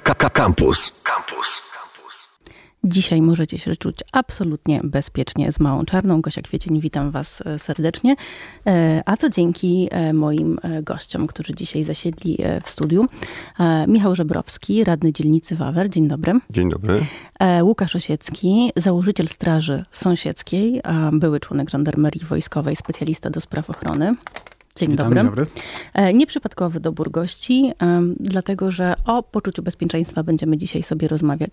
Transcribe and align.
Campus. 0.00 0.92
Campus. 1.04 1.62
Dzisiaj 2.84 3.22
możecie 3.22 3.58
się 3.58 3.76
czuć 3.76 3.96
absolutnie 4.12 4.80
bezpiecznie 4.84 5.52
z 5.52 5.60
Małą 5.60 5.84
Czarną. 5.84 6.20
Gosia 6.20 6.42
Kwiecień, 6.42 6.80
witam 6.80 7.10
Was 7.10 7.42
e, 7.46 7.58
serdecznie. 7.58 8.16
E, 8.66 9.02
a 9.06 9.16
to 9.16 9.30
dzięki 9.30 9.88
e, 9.90 10.12
moim 10.12 10.58
gościom, 10.82 11.26
którzy 11.26 11.54
dzisiaj 11.54 11.84
zasiedli 11.84 12.38
w 12.62 12.68
studiu. 12.68 13.06
Michał 13.88 14.14
Żebrowski, 14.14 14.84
radny 14.84 15.12
dzielnicy 15.12 15.56
Wawer. 15.56 15.90
Dzień 15.90 16.08
dobry. 16.08 16.32
Dzień 16.50 16.70
dobry. 16.70 17.00
Łukasz 17.62 17.96
Osiecki, 17.96 18.72
założyciel 18.76 19.28
Straży 19.28 19.82
Sąsiedzkiej, 19.92 20.80
były 21.12 21.40
członek 21.40 21.70
żandarmerii 21.70 22.24
wojskowej, 22.24 22.76
specjalista 22.76 23.30
do 23.30 23.40
spraw 23.40 23.70
ochrony. 23.70 24.14
Dzień 24.76 24.90
Witam, 24.90 25.14
dobry. 25.14 25.24
Dobry. 25.24 25.46
E, 25.92 26.14
nieprzypadkowy 26.14 26.80
dobór 26.80 27.10
gości, 27.10 27.72
dlatego 28.20 28.70
że 28.70 28.94
o 29.04 29.22
poczuciu 29.22 29.62
bezpieczeństwa 29.62 30.22
będziemy 30.22 30.56
dzisiaj 30.58 30.82
sobie 30.82 31.08
rozmawiać 31.08 31.52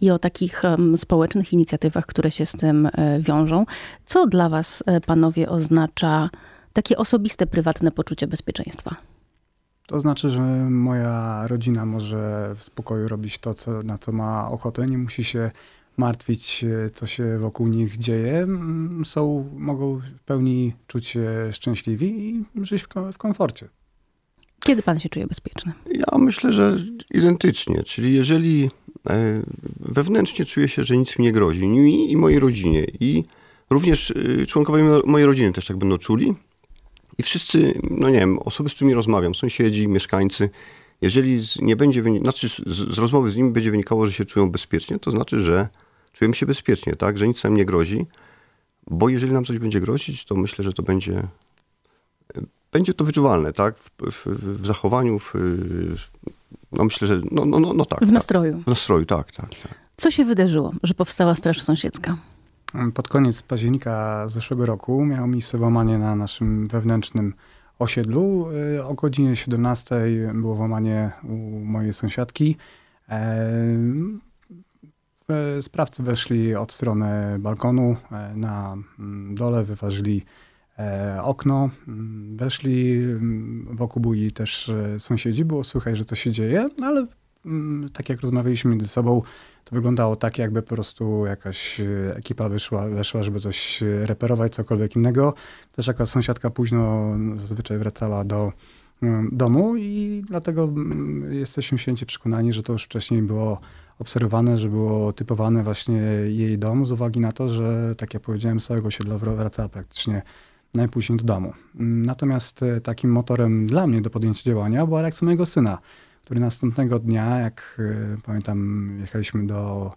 i 0.00 0.10
o 0.10 0.18
takich 0.18 0.62
społecznych 0.96 1.52
inicjatywach, 1.52 2.06
które 2.06 2.30
się 2.30 2.46
z 2.46 2.52
tym 2.52 2.86
e, 2.92 3.20
wiążą. 3.20 3.66
Co 4.06 4.26
dla 4.26 4.48
Was, 4.48 4.82
e, 4.86 5.00
panowie, 5.00 5.48
oznacza 5.48 6.30
takie 6.72 6.96
osobiste, 6.96 7.46
prywatne 7.46 7.90
poczucie 7.90 8.26
bezpieczeństwa? 8.26 8.96
To 9.86 10.00
znaczy, 10.00 10.30
że 10.30 10.42
moja 10.70 11.46
rodzina 11.46 11.86
może 11.86 12.52
w 12.56 12.62
spokoju 12.62 13.08
robić 13.08 13.38
to, 13.38 13.54
co, 13.54 13.82
na 13.82 13.98
co 13.98 14.12
ma 14.12 14.50
ochotę, 14.50 14.86
nie 14.86 14.98
musi 14.98 15.24
się 15.24 15.50
martwić, 15.96 16.64
e, 16.64 16.90
co 16.90 17.06
się 17.06 17.38
wokół 17.38 17.68
nich 17.68 17.98
dzieje, 17.98 18.38
mm, 18.38 19.04
są, 19.04 19.50
mogą 19.56 19.96
w 19.96 20.22
pełni 20.24 20.72
czuć 20.86 21.06
się 21.06 21.48
szczęśliwi 21.52 22.06
i 22.54 22.64
żyć 22.64 22.82
w, 22.82 22.88
w 23.12 23.18
komforcie. 23.18 23.68
Kiedy 24.60 24.82
pan 24.82 25.00
się 25.00 25.08
czuje 25.08 25.26
bezpieczny? 25.26 25.72
Ja 25.86 26.18
myślę, 26.18 26.52
że 26.52 26.78
identycznie. 27.10 27.82
Czyli 27.82 28.14
jeżeli 28.14 28.70
e, 29.10 29.42
wewnętrznie 29.80 30.44
czuję 30.44 30.68
się, 30.68 30.84
że 30.84 30.96
nic 30.96 31.18
mi 31.18 31.24
nie 31.24 31.32
grozi, 31.32 31.66
mi 31.66 32.12
i 32.12 32.16
mojej 32.16 32.38
rodzinie, 32.38 32.86
i 33.00 33.24
również 33.70 34.10
e, 34.10 34.46
członkowie 34.46 34.84
mojej 35.04 35.26
rodziny 35.26 35.52
też 35.52 35.66
tak 35.66 35.76
będą 35.76 35.98
czuli. 35.98 36.34
I 37.18 37.22
wszyscy, 37.22 37.80
no 37.90 38.10
nie 38.10 38.18
wiem, 38.18 38.38
osoby, 38.38 38.70
z 38.70 38.74
którymi 38.74 38.94
rozmawiam, 38.94 39.34
sąsiedzi, 39.34 39.88
mieszkańcy, 39.88 40.50
jeżeli 41.00 41.40
nie 41.62 41.76
będzie, 41.76 42.02
znaczy 42.22 42.48
z, 42.48 42.56
z 42.66 42.98
rozmowy 42.98 43.30
z 43.30 43.36
nimi 43.36 43.50
będzie 43.50 43.70
wynikało, 43.70 44.06
że 44.06 44.12
się 44.12 44.24
czują 44.24 44.50
bezpiecznie, 44.50 44.98
to 44.98 45.10
znaczy, 45.10 45.40
że 45.40 45.68
czujemy 46.12 46.34
się 46.34 46.46
bezpiecznie, 46.46 46.96
tak? 46.96 47.18
Że 47.18 47.28
nic 47.28 47.44
nam 47.44 47.54
nie 47.54 47.64
grozi. 47.64 48.06
Bo 48.90 49.08
jeżeli 49.08 49.32
nam 49.32 49.44
coś 49.44 49.58
będzie 49.58 49.80
grozić, 49.80 50.24
to 50.24 50.34
myślę, 50.34 50.64
że 50.64 50.72
to 50.72 50.82
będzie, 50.82 51.22
będzie 52.72 52.94
to 52.94 53.04
wyczuwalne, 53.04 53.52
tak? 53.52 53.78
W, 53.78 53.90
w, 54.12 54.26
w 54.62 54.66
zachowaniu, 54.66 55.18
w, 55.18 55.34
no 56.72 56.84
myślę, 56.84 57.08
że 57.08 57.20
no, 57.30 57.44
no, 57.44 57.60
no, 57.60 57.72
no 57.72 57.84
tak. 57.84 57.98
W 57.98 58.02
tak. 58.02 58.10
nastroju. 58.10 58.62
W 58.62 58.66
nastroju, 58.66 59.06
tak, 59.06 59.32
tak, 59.32 59.48
tak. 59.48 59.74
Co 59.96 60.10
się 60.10 60.24
wydarzyło, 60.24 60.72
że 60.82 60.94
powstała 60.94 61.34
Straż 61.34 61.62
Sąsiedzka? 61.62 62.16
Pod 62.94 63.08
koniec 63.08 63.42
października 63.42 64.28
zeszłego 64.28 64.66
roku 64.66 65.04
miało 65.04 65.26
miejsce 65.26 65.58
włamanie 65.58 65.98
na 65.98 66.16
naszym 66.16 66.66
wewnętrznym 66.66 67.34
osiedlu. 67.82 68.48
Y, 68.76 68.84
o 68.84 68.94
godzinie 68.94 69.36
17 69.36 70.00
było 70.34 70.54
włamanie 70.54 71.10
u 71.24 71.36
mojej 71.64 71.92
sąsiadki. 71.92 72.56
Sprawcy 75.60 76.02
weszli 76.02 76.54
od 76.54 76.72
strony 76.72 77.38
balkonu 77.38 77.96
e, 78.12 78.36
na 78.36 78.76
mm, 78.98 79.34
dole, 79.34 79.64
wyważyli 79.64 80.24
e, 80.78 81.18
okno, 81.22 81.70
mm, 81.88 82.36
weszli, 82.36 83.02
mm, 83.02 83.68
wokół 83.70 84.02
byli 84.02 84.32
też 84.32 84.68
e, 84.68 85.00
sąsiedzi, 85.00 85.44
było 85.44 85.64
słychać, 85.64 85.96
że 85.96 86.04
to 86.04 86.14
się 86.14 86.30
dzieje, 86.30 86.68
ale 86.82 87.06
tak 87.92 88.08
jak 88.08 88.20
rozmawialiśmy 88.20 88.70
między 88.70 88.88
sobą, 88.88 89.22
to 89.70 89.76
wyglądało 89.76 90.16
tak, 90.16 90.38
jakby 90.38 90.62
po 90.62 90.74
prostu 90.74 91.26
jakaś 91.26 91.80
ekipa 92.14 92.48
wyszła, 92.48 92.88
weszła, 92.88 93.22
żeby 93.22 93.40
coś 93.40 93.82
reperować, 94.04 94.54
cokolwiek 94.54 94.96
innego. 94.96 95.34
Też 95.72 95.86
jako 95.86 96.06
sąsiadka 96.06 96.50
późno 96.50 97.14
zazwyczaj 97.34 97.78
wracała 97.78 98.24
do 98.24 98.52
domu 99.32 99.76
i 99.76 100.22
dlatego 100.28 100.68
jesteśmy 101.30 101.78
święci 101.78 102.06
przekonani, 102.06 102.52
że 102.52 102.62
to 102.62 102.72
już 102.72 102.84
wcześniej 102.84 103.22
było 103.22 103.60
obserwowane, 103.98 104.56
że 104.56 104.68
było 104.68 105.12
typowane 105.12 105.62
właśnie 105.62 106.02
jej 106.28 106.58
dom 106.58 106.84
z 106.84 106.92
uwagi 106.92 107.20
na 107.20 107.32
to, 107.32 107.48
że 107.48 107.94
tak 107.96 108.14
jak 108.14 108.22
powiedziałem, 108.22 108.60
z 108.60 108.66
całego 108.66 108.88
osiedla 108.88 109.18
wracała 109.18 109.68
praktycznie 109.68 110.22
najpóźniej 110.74 111.18
do 111.18 111.24
domu. 111.24 111.52
Natomiast 111.74 112.62
e, 112.62 112.80
takim 112.80 113.12
motorem 113.12 113.66
dla 113.66 113.86
mnie 113.86 114.00
do 114.00 114.10
podjęcia 114.10 114.42
działania 114.44 114.86
była 114.86 115.02
reakcja 115.02 115.24
mojego 115.24 115.46
syna, 115.46 115.78
który 116.30 116.40
następnego 116.40 116.98
dnia, 116.98 117.38
jak 117.38 117.80
e, 118.14 118.16
pamiętam, 118.22 118.90
jechaliśmy 119.00 119.46
do, 119.46 119.92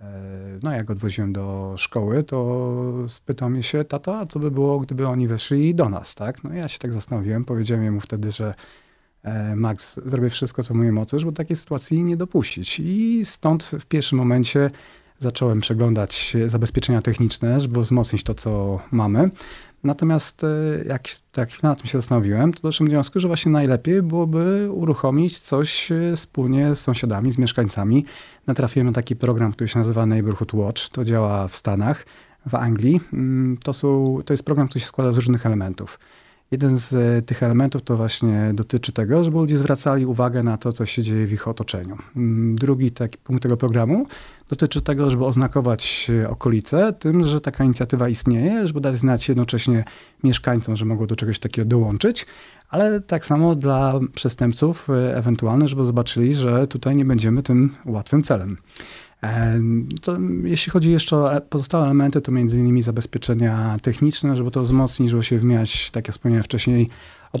e, 0.00 0.04
no 0.62 0.72
jak 0.72 0.90
odwoziłem 0.90 1.32
do 1.32 1.74
szkoły, 1.76 2.22
to 2.22 3.08
spytał 3.08 3.50
mnie 3.50 3.62
się, 3.62 3.84
tato, 3.84 4.18
a 4.18 4.26
co 4.26 4.38
by 4.38 4.50
było, 4.50 4.80
gdyby 4.80 5.08
oni 5.08 5.28
weszli 5.28 5.74
do 5.74 5.88
nas, 5.88 6.14
tak? 6.14 6.44
No 6.44 6.52
ja 6.52 6.68
się 6.68 6.78
tak 6.78 6.92
zastanowiłem, 6.92 7.44
powiedziałem 7.44 7.94
mu 7.94 8.00
wtedy, 8.00 8.30
że 8.30 8.54
E, 9.24 9.56
Max, 9.56 10.00
zrobię 10.06 10.30
wszystko, 10.30 10.62
co 10.62 10.74
w 10.74 10.76
mojej 10.76 10.92
mocy, 10.92 11.18
żeby 11.18 11.32
takiej 11.32 11.56
sytuacji 11.56 12.04
nie 12.04 12.16
dopuścić. 12.16 12.80
I 12.80 13.20
stąd 13.24 13.64
w 13.64 13.86
pierwszym 13.86 14.18
momencie 14.18 14.70
zacząłem 15.18 15.60
przeglądać 15.60 16.36
zabezpieczenia 16.46 17.02
techniczne, 17.02 17.60
żeby 17.60 17.80
wzmocnić 17.80 18.22
to, 18.22 18.34
co 18.34 18.80
mamy. 18.90 19.30
Natomiast 19.84 20.44
e, 20.44 20.48
jak, 20.88 21.08
jak 21.36 21.62
nad 21.62 21.78
tym 21.78 21.86
się 21.86 21.98
zastanowiłem, 21.98 22.52
to 22.52 22.60
doszedłem 22.62 22.88
do 22.88 22.92
wniosku, 22.92 23.20
że 23.20 23.28
właśnie 23.28 23.52
najlepiej 23.52 24.02
byłoby 24.02 24.68
uruchomić 24.72 25.38
coś 25.38 25.92
e, 25.92 26.16
wspólnie 26.16 26.74
z 26.74 26.80
sąsiadami, 26.80 27.30
z 27.30 27.38
mieszkańcami. 27.38 28.04
Natrafiłem 28.46 28.86
na 28.86 28.92
taki 28.92 29.16
program, 29.16 29.52
który 29.52 29.68
się 29.68 29.78
nazywa 29.78 30.06
Neighborhood 30.06 30.54
Watch. 30.54 30.88
To 30.88 31.04
działa 31.04 31.48
w 31.48 31.56
Stanach, 31.56 32.06
w 32.46 32.54
Anglii. 32.54 33.00
Mm, 33.12 33.56
to, 33.64 33.72
są, 33.72 34.18
to 34.24 34.32
jest 34.32 34.44
program, 34.44 34.68
który 34.68 34.80
się 34.80 34.86
składa 34.86 35.12
z 35.12 35.16
różnych 35.16 35.46
elementów. 35.46 35.98
Jeden 36.50 36.78
z 36.78 36.94
e, 36.94 37.22
tych 37.22 37.42
elementów 37.42 37.82
to 37.82 37.96
właśnie 37.96 38.50
dotyczy 38.54 38.92
tego, 38.92 39.24
żeby 39.24 39.36
ludzie 39.36 39.58
zwracali 39.58 40.06
uwagę 40.06 40.42
na 40.42 40.56
to, 40.56 40.72
co 40.72 40.86
się 40.86 41.02
dzieje 41.02 41.26
w 41.26 41.32
ich 41.32 41.48
otoczeniu. 41.48 41.96
Mm, 42.16 42.54
drugi 42.54 42.90
taki 42.90 43.18
punkt 43.18 43.42
tego 43.42 43.56
programu 43.56 44.06
dotyczy 44.48 44.82
tego, 44.82 45.10
żeby 45.10 45.24
oznakować 45.24 46.10
e, 46.22 46.30
okolice 46.30 46.92
tym, 46.92 47.24
że 47.24 47.40
taka 47.40 47.64
inicjatywa 47.64 48.08
istnieje, 48.08 48.66
żeby 48.66 48.80
dać 48.80 48.96
znać 48.96 49.28
jednocześnie 49.28 49.84
mieszkańcom, 50.24 50.76
że 50.76 50.84
mogą 50.84 51.06
do 51.06 51.16
czegoś 51.16 51.38
takiego 51.38 51.68
dołączyć, 51.68 52.26
ale 52.68 53.00
tak 53.00 53.26
samo 53.26 53.54
dla 53.54 54.00
przestępców 54.14 54.90
e, 54.90 55.16
ewentualne, 55.16 55.68
żeby 55.68 55.84
zobaczyli, 55.84 56.34
że 56.34 56.66
tutaj 56.66 56.96
nie 56.96 57.04
będziemy 57.04 57.42
tym 57.42 57.76
łatwym 57.86 58.22
celem. 58.22 58.56
To, 60.02 60.16
jeśli 60.42 60.72
chodzi 60.72 60.92
jeszcze 60.92 61.16
o 61.16 61.40
pozostałe 61.40 61.84
elementy, 61.84 62.20
to 62.20 62.32
między 62.32 62.58
innymi 62.58 62.82
zabezpieczenia 62.82 63.76
techniczne, 63.82 64.36
żeby 64.36 64.50
to 64.50 64.62
wzmocnić, 64.62 65.10
żeby 65.10 65.24
się 65.24 65.38
wymieniać, 65.38 65.90
tak 65.90 66.08
jak 66.08 66.12
wspomniałem 66.12 66.42
wcześniej, 66.42 66.90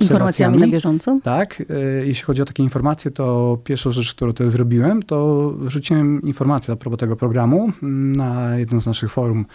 Informacjami 0.00 0.58
na 0.58 0.66
bieżąco? 0.66 1.18
Tak. 1.22 1.62
E, 1.70 2.06
jeśli 2.06 2.24
chodzi 2.24 2.42
o 2.42 2.44
takie 2.44 2.62
informacje, 2.62 3.10
to 3.10 3.58
pierwszą 3.64 3.90
rzecz, 3.90 4.14
którą 4.14 4.32
to 4.32 4.50
zrobiłem, 4.50 5.02
to 5.02 5.50
wrzuciłem 5.58 6.22
informację 6.22 6.74
a 6.74 6.76
propos 6.76 7.00
tego 7.00 7.16
programu 7.16 7.72
na 8.16 8.58
jedno 8.58 8.80
z 8.80 8.86
naszych 8.86 9.10
forum 9.10 9.46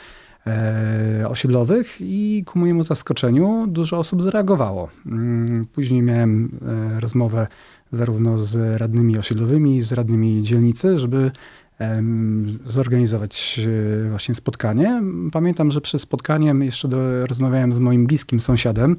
e, 0.48 1.26
osiedlowych 1.30 1.98
i 2.00 2.44
ku 2.46 2.60
mojemu 2.60 2.84
zaskoczeniu 2.84 3.66
dużo 3.68 3.98
osób 3.98 4.22
zareagowało. 4.22 4.90
Mm, 5.06 5.66
później 5.74 6.02
miałem 6.02 6.60
e, 6.96 7.00
rozmowę 7.00 7.48
zarówno 7.92 8.38
z 8.38 8.82
radnymi 8.82 9.18
osiedlowymi, 9.18 9.82
z 9.82 9.92
radnymi 9.92 10.42
dzielnicy, 10.44 10.98
żeby 10.98 11.32
zorganizować 12.66 13.60
właśnie 14.10 14.36
spotkanie. 14.36 15.02
Pamiętam, 15.32 15.72
że 15.72 15.82
przed 15.82 16.02
spotkaniem 16.02 16.64
jeszcze 16.64 16.88
do, 16.88 17.26
rozmawiałem 17.26 17.74
z 17.74 17.80
moim 17.80 18.08
bliskim 18.08 18.40
sąsiadem, 18.40 18.98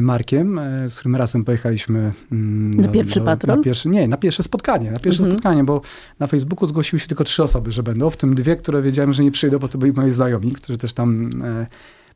Markiem, 0.00 0.58
e, 0.58 0.88
z 0.88 0.98
którym 0.98 1.16
razem 1.16 1.44
pojechaliśmy 1.44 2.12
mm, 2.32 2.70
na 2.70 2.88
pierwszy 2.88 3.20
do, 3.20 3.24
patrol? 3.24 3.56
Na 3.56 3.62
pierwszy, 3.62 3.88
nie, 3.88 4.08
na 4.08 4.16
pierwsze 4.16 4.42
spotkanie. 4.42 4.90
Na 4.90 4.98
pierwsze 4.98 5.22
mhm. 5.22 5.32
spotkanie, 5.32 5.64
bo 5.64 5.80
na 6.18 6.26
Facebooku 6.26 6.68
zgłosiły 6.68 7.00
się 7.00 7.08
tylko 7.08 7.24
trzy 7.24 7.42
osoby, 7.42 7.70
że 7.70 7.82
będą, 7.82 8.10
w 8.10 8.16
tym 8.16 8.34
dwie, 8.34 8.56
które 8.56 8.82
wiedziałem, 8.82 9.12
że 9.12 9.24
nie 9.24 9.30
przyjdą, 9.30 9.58
bo 9.58 9.68
to 9.68 9.78
byli 9.78 9.92
moi 9.92 10.10
znajomi, 10.10 10.52
którzy 10.52 10.78
też 10.78 10.92
tam 10.92 11.30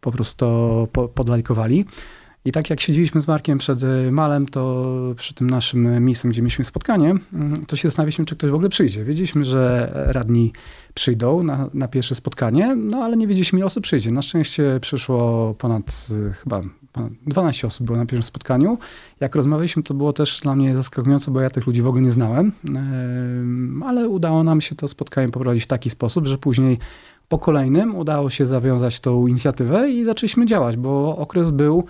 po 0.01 0.13
prostu 0.13 0.37
to 0.93 1.09
podlajkowali. 1.15 1.85
I 2.47 2.53
tak 2.53 2.71
jak 2.71 2.81
siedzieliśmy 2.81 3.21
z 3.21 3.27
Markiem 3.27 3.59
przed 3.59 3.83
y, 3.83 4.11
Malem, 4.13 4.47
to 4.47 4.93
przy 5.17 5.35
tym 5.35 5.51
naszym 5.51 6.05
miejscem, 6.05 6.31
gdzie 6.31 6.43
mieliśmy 6.43 6.65
spotkanie, 6.65 7.15
mm, 7.33 7.67
to 7.67 7.77
się 7.77 7.89
zastanawialiśmy, 7.89 8.25
czy 8.25 8.37
ktoś 8.37 8.51
w 8.51 8.55
ogóle 8.55 8.69
przyjdzie. 8.69 9.05
Wiedzieliśmy, 9.05 9.45
że 9.45 9.91
radni 9.95 10.53
przyjdą 10.95 11.43
na, 11.43 11.71
na 11.75 11.89
pierwsze 11.89 12.15
spotkanie, 12.15 12.77
no 12.77 12.99
ale 12.99 13.17
nie 13.17 13.27
wiedzieliśmy, 13.27 13.59
ile 13.59 13.67
osób 13.67 13.83
przyjdzie. 13.83 14.11
Na 14.11 14.23
szczęście 14.23 14.79
przyszło 14.81 15.55
ponad 15.55 16.09
chyba 16.43 16.63
ponad 16.93 17.13
12 17.27 17.67
osób 17.67 17.87
było 17.87 17.99
na 17.99 18.07
pierwszym 18.07 18.23
spotkaniu. 18.23 18.79
Jak 19.21 19.35
rozmawialiśmy, 19.35 19.83
to 19.83 19.95
było 19.95 20.13
też 20.13 20.41
dla 20.41 20.57
mnie 20.57 20.75
zaskakujące, 20.75 21.31
bo 21.31 21.41
ja 21.41 21.51
tych 21.51 21.67
ludzi 21.67 21.83
w 21.83 21.87
ogóle 21.87 22.03
nie 22.03 22.13
znałem, 22.13 22.53
ale 23.85 24.09
udało 24.09 24.45
nam 24.45 24.61
się 24.61 24.75
to 24.75 24.89
spotkanie 24.89 25.29
poprowadzić 25.29 25.65
w 25.65 25.67
taki 25.67 25.91
sposób, 25.91 26.27
że 26.27 26.39
później 26.39 26.79
po 27.29 27.39
kolejnym 27.39 27.97
udało 27.97 28.31
się 28.31 28.47
zawiązać 28.47 29.01
tą 29.01 29.27
inicjatywę 29.27 29.91
i 29.91 30.05
zaczęliśmy 30.05 30.47
działać, 30.47 30.77
bo 30.77 31.17
okres 31.17 31.51
był 31.51 31.85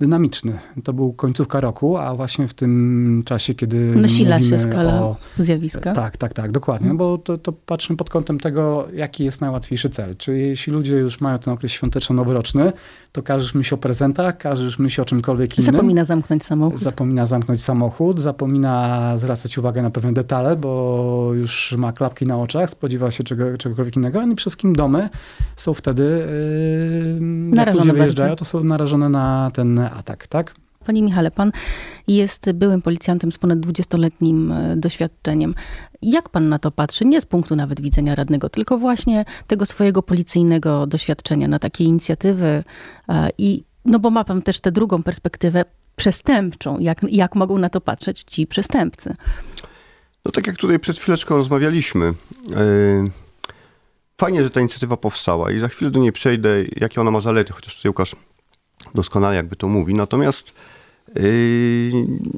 dynamiczny. 0.00 0.58
To 0.84 0.92
był 0.92 1.12
końcówka 1.12 1.60
roku, 1.60 1.96
a 1.96 2.14
właśnie 2.14 2.48
w 2.48 2.54
tym 2.54 3.22
czasie, 3.26 3.54
kiedy. 3.54 3.76
Nasila 3.96 4.42
się 4.42 4.58
skala 4.58 5.02
o, 5.02 5.16
zjawiska. 5.38 5.92
Tak, 5.92 6.16
tak, 6.16 6.32
tak, 6.32 6.52
dokładnie. 6.52 6.84
Hmm. 6.84 6.96
Bo 6.96 7.18
to, 7.18 7.38
to 7.38 7.52
patrzymy 7.52 7.96
pod 7.96 8.10
kątem 8.10 8.40
tego, 8.40 8.88
jaki 8.94 9.24
jest 9.24 9.40
najłatwiejszy 9.40 9.90
cel. 9.90 10.16
Czy 10.16 10.38
jeśli 10.38 10.72
ludzie 10.72 10.96
już 10.96 11.20
mają 11.20 11.38
ten 11.38 11.54
okres 11.54 11.72
świąteczno-noworoczny, 11.72 12.72
to 13.12 13.22
każdy 13.22 13.58
myśli 13.58 13.74
o 13.74 13.78
prezentach, 13.78 14.38
każdy 14.38 14.82
myśli 14.82 15.02
o 15.02 15.04
czymkolwiek 15.04 15.58
innym. 15.58 15.72
Zapomina 15.72 16.04
zamknąć 16.04 16.44
samochód. 16.44 16.80
Zapomina 16.80 17.26
zamknąć 17.26 17.62
samochód, 17.62 18.20
zapomina 18.20 19.14
zwracać 19.18 19.58
uwagę 19.58 19.82
na 19.82 19.90
pewne 19.90 20.12
detale, 20.12 20.56
bo 20.56 21.30
już 21.34 21.74
ma 21.78 21.92
klapki 21.92 22.26
na 22.26 22.38
oczach, 22.38 22.70
spodziewa 22.70 23.10
się 23.10 23.24
czego, 23.24 23.58
czegokolwiek 23.58 23.96
innego, 23.96 24.22
i 24.22 24.24
przede 24.24 24.36
wszystkim 24.36 24.72
domy 24.72 25.08
są 25.56 25.74
wtedy, 25.74 26.02
yy, 26.02 27.20
narażone 27.20 27.66
jak 27.66 27.76
ludzie 27.76 27.92
wyjeżdżają, 27.92 28.36
to 28.36 28.44
są 28.44 28.64
narażone 28.64 29.08
na 29.08 29.50
ten 29.54 29.81
atak, 29.90 30.26
tak? 30.26 30.54
Panie 30.86 31.02
Michale, 31.02 31.30
pan 31.30 31.52
jest 32.08 32.52
byłym 32.52 32.82
policjantem 32.82 33.32
z 33.32 33.38
ponad 33.38 33.58
20-letnim 33.58 34.52
e, 34.52 34.76
doświadczeniem. 34.76 35.54
Jak 36.02 36.28
pan 36.28 36.48
na 36.48 36.58
to 36.58 36.70
patrzy? 36.70 37.04
Nie 37.04 37.20
z 37.20 37.26
punktu 37.26 37.56
nawet 37.56 37.80
widzenia 37.80 38.14
radnego, 38.14 38.48
tylko 38.48 38.78
właśnie 38.78 39.24
tego 39.46 39.66
swojego 39.66 40.02
policyjnego 40.02 40.86
doświadczenia 40.86 41.48
na 41.48 41.58
takie 41.58 41.84
inicjatywy 41.84 42.64
e, 43.08 43.28
i 43.38 43.64
no 43.84 43.98
bo 43.98 44.10
ma 44.10 44.24
pan 44.24 44.42
też 44.42 44.60
tę 44.60 44.72
drugą 44.72 45.02
perspektywę 45.02 45.64
przestępczą. 45.96 46.78
Jak, 46.78 46.98
jak 47.10 47.36
mogą 47.36 47.58
na 47.58 47.68
to 47.68 47.80
patrzeć 47.80 48.22
ci 48.22 48.46
przestępcy? 48.46 49.14
No 50.24 50.32
tak 50.32 50.46
jak 50.46 50.56
tutaj 50.56 50.78
przed 50.78 50.98
chwileczką 50.98 51.36
rozmawialiśmy. 51.36 52.06
E, 52.06 52.14
fajnie, 54.20 54.42
że 54.42 54.50
ta 54.50 54.60
inicjatywa 54.60 54.96
powstała 54.96 55.50
i 55.50 55.58
za 55.58 55.68
chwilę 55.68 55.90
do 55.90 56.00
niej 56.00 56.12
przejdę, 56.12 56.64
jakie 56.76 57.00
ona 57.00 57.10
ma 57.10 57.20
zalety, 57.20 57.52
chociaż 57.52 57.76
tutaj 57.76 57.88
Łukasz 57.88 58.16
doskonale 58.94 59.36
jakby 59.36 59.56
to 59.56 59.68
mówi. 59.68 59.94
Natomiast 59.94 60.52
yy, 61.14 61.92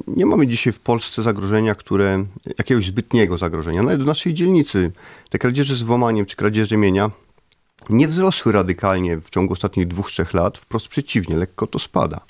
nie 0.07 0.25
mamy 0.25 0.47
dzisiaj 0.47 0.73
w 0.73 0.79
Polsce 0.79 1.23
zagrożenia, 1.23 1.75
które, 1.75 2.25
jakiegoś 2.57 2.85
zbytniego 2.85 3.37
zagrożenia. 3.37 3.83
Nawet 3.83 4.03
w 4.03 4.05
naszej 4.05 4.33
dzielnicy 4.33 4.91
te 5.29 5.37
kradzieże 5.37 5.75
z 5.75 5.83
włamaniem 5.83 6.25
czy 6.25 6.35
kradzieże 6.35 6.77
mienia 6.77 7.11
nie 7.89 8.07
wzrosły 8.07 8.51
radykalnie 8.51 9.21
w 9.21 9.29
ciągu 9.29 9.53
ostatnich 9.53 9.87
dwóch, 9.87 10.11
trzech 10.11 10.33
lat. 10.33 10.57
Wprost 10.57 10.87
przeciwnie, 10.87 11.37
lekko 11.37 11.67
to 11.67 11.79
spada. 11.79 12.21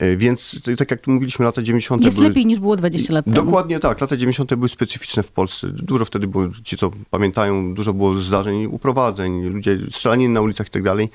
Yy, 0.00 0.16
więc 0.16 0.60
tak 0.78 0.90
jak 0.90 1.00
tu 1.00 1.10
mówiliśmy, 1.10 1.44
lata 1.44 1.62
90. 1.62 2.04
Jest 2.04 2.16
były... 2.16 2.28
lepiej 2.28 2.46
niż 2.46 2.58
było 2.58 2.76
20 2.76 3.14
lat 3.14 3.24
temu. 3.24 3.36
Dokładnie 3.36 3.80
tak. 3.80 4.00
Lata 4.00 4.16
90. 4.16 4.54
były 4.54 4.68
specyficzne 4.68 5.22
w 5.22 5.30
Polsce. 5.30 5.68
Dużo 5.68 6.04
wtedy 6.04 6.26
było, 6.26 6.44
ci 6.64 6.76
co 6.76 6.90
pamiętają, 7.10 7.74
dużo 7.74 7.94
było 7.94 8.14
zdarzeń, 8.14 8.66
uprowadzeń, 8.66 9.42
ludzie 9.42 9.78
strzelaniny 9.90 10.34
na 10.34 10.40
ulicach 10.40 10.66
i 10.66 10.70
tak 10.70 10.82
dalej 10.82 11.10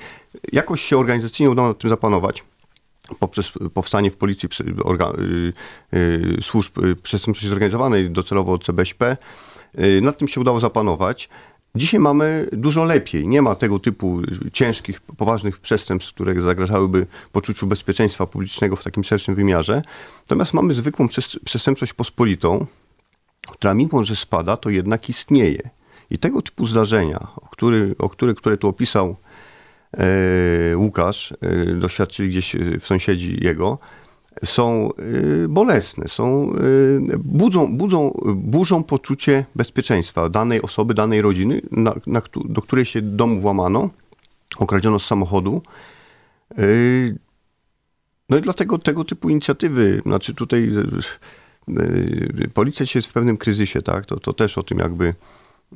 jakoś 0.52 0.80
się 0.80 0.98
organizacyjnie 0.98 1.50
udało 1.50 1.68
nad 1.68 1.78
tym 1.78 1.90
zapanować 1.90 2.44
poprzez 3.18 3.52
powstanie 3.74 4.10
w 4.10 4.16
policji 4.16 4.48
organ, 4.84 5.14
y, 5.20 5.52
y, 5.96 6.42
służb 6.42 6.78
y, 6.84 6.96
przestępczości 6.96 7.48
zorganizowanej, 7.48 8.10
docelowo 8.10 8.58
CBŚP. 8.58 9.16
Nad 10.02 10.18
tym 10.18 10.28
się 10.28 10.40
udało 10.40 10.60
zapanować. 10.60 11.28
Dzisiaj 11.74 12.00
mamy 12.00 12.48
dużo 12.52 12.84
lepiej. 12.84 13.28
Nie 13.28 13.42
ma 13.42 13.54
tego 13.54 13.78
typu 13.78 14.22
ciężkich, 14.52 15.00
poważnych 15.00 15.58
przestępstw, 15.58 16.14
które 16.14 16.40
zagrażałyby 16.40 17.06
poczuciu 17.32 17.66
bezpieczeństwa 17.66 18.26
publicznego 18.26 18.76
w 18.76 18.84
takim 18.84 19.04
szerszym 19.04 19.34
wymiarze. 19.34 19.82
Natomiast 20.20 20.54
mamy 20.54 20.74
zwykłą 20.74 21.08
przestępczość 21.44 21.92
pospolitą, 21.92 22.66
która 23.40 23.74
mimo, 23.74 24.04
że 24.04 24.16
spada, 24.16 24.56
to 24.56 24.70
jednak 24.70 25.08
istnieje. 25.08 25.70
I 26.10 26.18
tego 26.18 26.42
typu 26.42 26.66
zdarzenia, 26.66 27.26
o, 27.36 27.48
który, 27.48 27.94
o 27.98 28.08
które, 28.08 28.34
które 28.34 28.56
tu 28.56 28.68
opisał 28.68 29.16
E, 29.98 30.76
Łukasz, 30.76 31.34
e, 31.40 31.74
doświadczyli 31.74 32.28
gdzieś 32.28 32.56
w 32.80 32.86
sąsiedzi 32.86 33.44
jego, 33.44 33.78
są 34.44 34.90
e, 35.44 35.48
bolesne, 35.48 36.08
są, 36.08 36.52
budzą, 37.18 37.76
budzą, 37.76 38.20
burzą 38.34 38.82
poczucie 38.82 39.44
bezpieczeństwa 39.54 40.28
danej 40.28 40.62
osoby, 40.62 40.94
danej 40.94 41.22
rodziny, 41.22 41.60
na, 41.70 41.94
na, 42.06 42.22
do 42.44 42.62
której 42.62 42.84
się 42.84 43.02
domu 43.02 43.40
włamano, 43.40 43.90
okradziono 44.56 44.98
z 44.98 45.06
samochodu. 45.06 45.62
No 48.28 48.36
i 48.36 48.40
dlatego 48.40 48.78
tego 48.78 49.04
typu 49.04 49.28
inicjatywy, 49.28 50.02
znaczy 50.06 50.34
tutaj 50.34 50.70
policja 52.54 52.86
jest 52.94 53.08
w 53.08 53.12
pewnym 53.12 53.36
kryzysie, 53.36 53.82
tak? 53.82 54.04
To, 54.04 54.20
to 54.20 54.32
też 54.32 54.58
o 54.58 54.62
tym 54.62 54.78
jakby, 54.78 55.14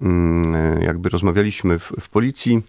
mm, 0.03 0.83
jakby 0.83 1.09
rozmawialiśmy 1.09 1.79
w, 1.79 1.93
w 2.01 2.09
policji 2.09 2.63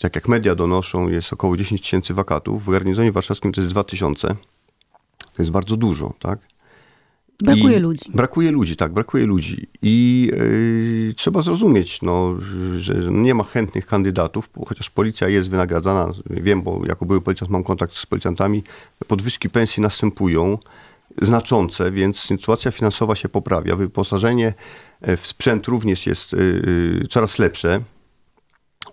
tak 0.00 0.14
jak 0.14 0.28
media 0.28 0.54
donoszą, 0.54 1.08
jest 1.08 1.32
około 1.32 1.56
10 1.56 1.80
tysięcy 1.80 2.14
wakatów. 2.14 2.64
W 2.64 2.70
garnizonie 2.70 3.12
warszawskim 3.12 3.52
to 3.52 3.60
jest 3.60 3.72
2 3.72 3.84
tysiące. 3.84 4.28
To 5.34 5.42
jest 5.42 5.50
bardzo 5.50 5.76
dużo, 5.76 6.14
tak? 6.18 6.38
Brakuje 7.44 7.76
I 7.76 7.80
ludzi. 7.80 8.10
Brakuje 8.14 8.50
ludzi, 8.50 8.76
tak, 8.76 8.92
brakuje 8.92 9.26
ludzi. 9.26 9.66
I 9.82 10.30
yy, 11.06 11.14
trzeba 11.14 11.42
zrozumieć, 11.42 12.02
no, 12.02 12.34
że 12.78 12.94
nie 13.10 13.34
ma 13.34 13.44
chętnych 13.44 13.86
kandydatów, 13.86 14.50
chociaż 14.66 14.90
policja 14.90 15.28
jest 15.28 15.50
wynagradzana. 15.50 16.12
Wiem, 16.30 16.62
bo 16.62 16.80
jako 16.86 17.06
były 17.06 17.20
policjant 17.20 17.50
mam 17.50 17.64
kontakt 17.64 17.94
z 17.94 18.06
policjantami. 18.06 18.62
Podwyżki 19.06 19.50
pensji 19.50 19.82
następują 19.82 20.58
znaczące, 21.22 21.90
więc 21.90 22.20
sytuacja 22.20 22.70
finansowa 22.70 23.16
się 23.16 23.28
poprawia. 23.28 23.76
Wyposażenie 23.76 24.54
w 25.16 25.26
sprzęt 25.26 25.66
również 25.66 26.06
jest 26.06 26.32
yy, 26.32 27.06
coraz 27.10 27.38
lepsze 27.38 27.80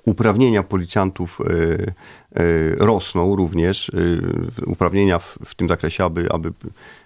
uprawnienia 0.06 0.64
policjantów 0.64 1.42
e, 1.42 1.46
e, 1.46 2.76
rosną 2.76 3.36
również, 3.36 3.90
e, 3.90 4.66
uprawnienia 4.66 5.20
w, 5.20 5.38
w 5.46 5.56
tym 5.56 5.70
zakresie, 5.70 6.04
aby, 6.04 6.32
aby 6.32 6.54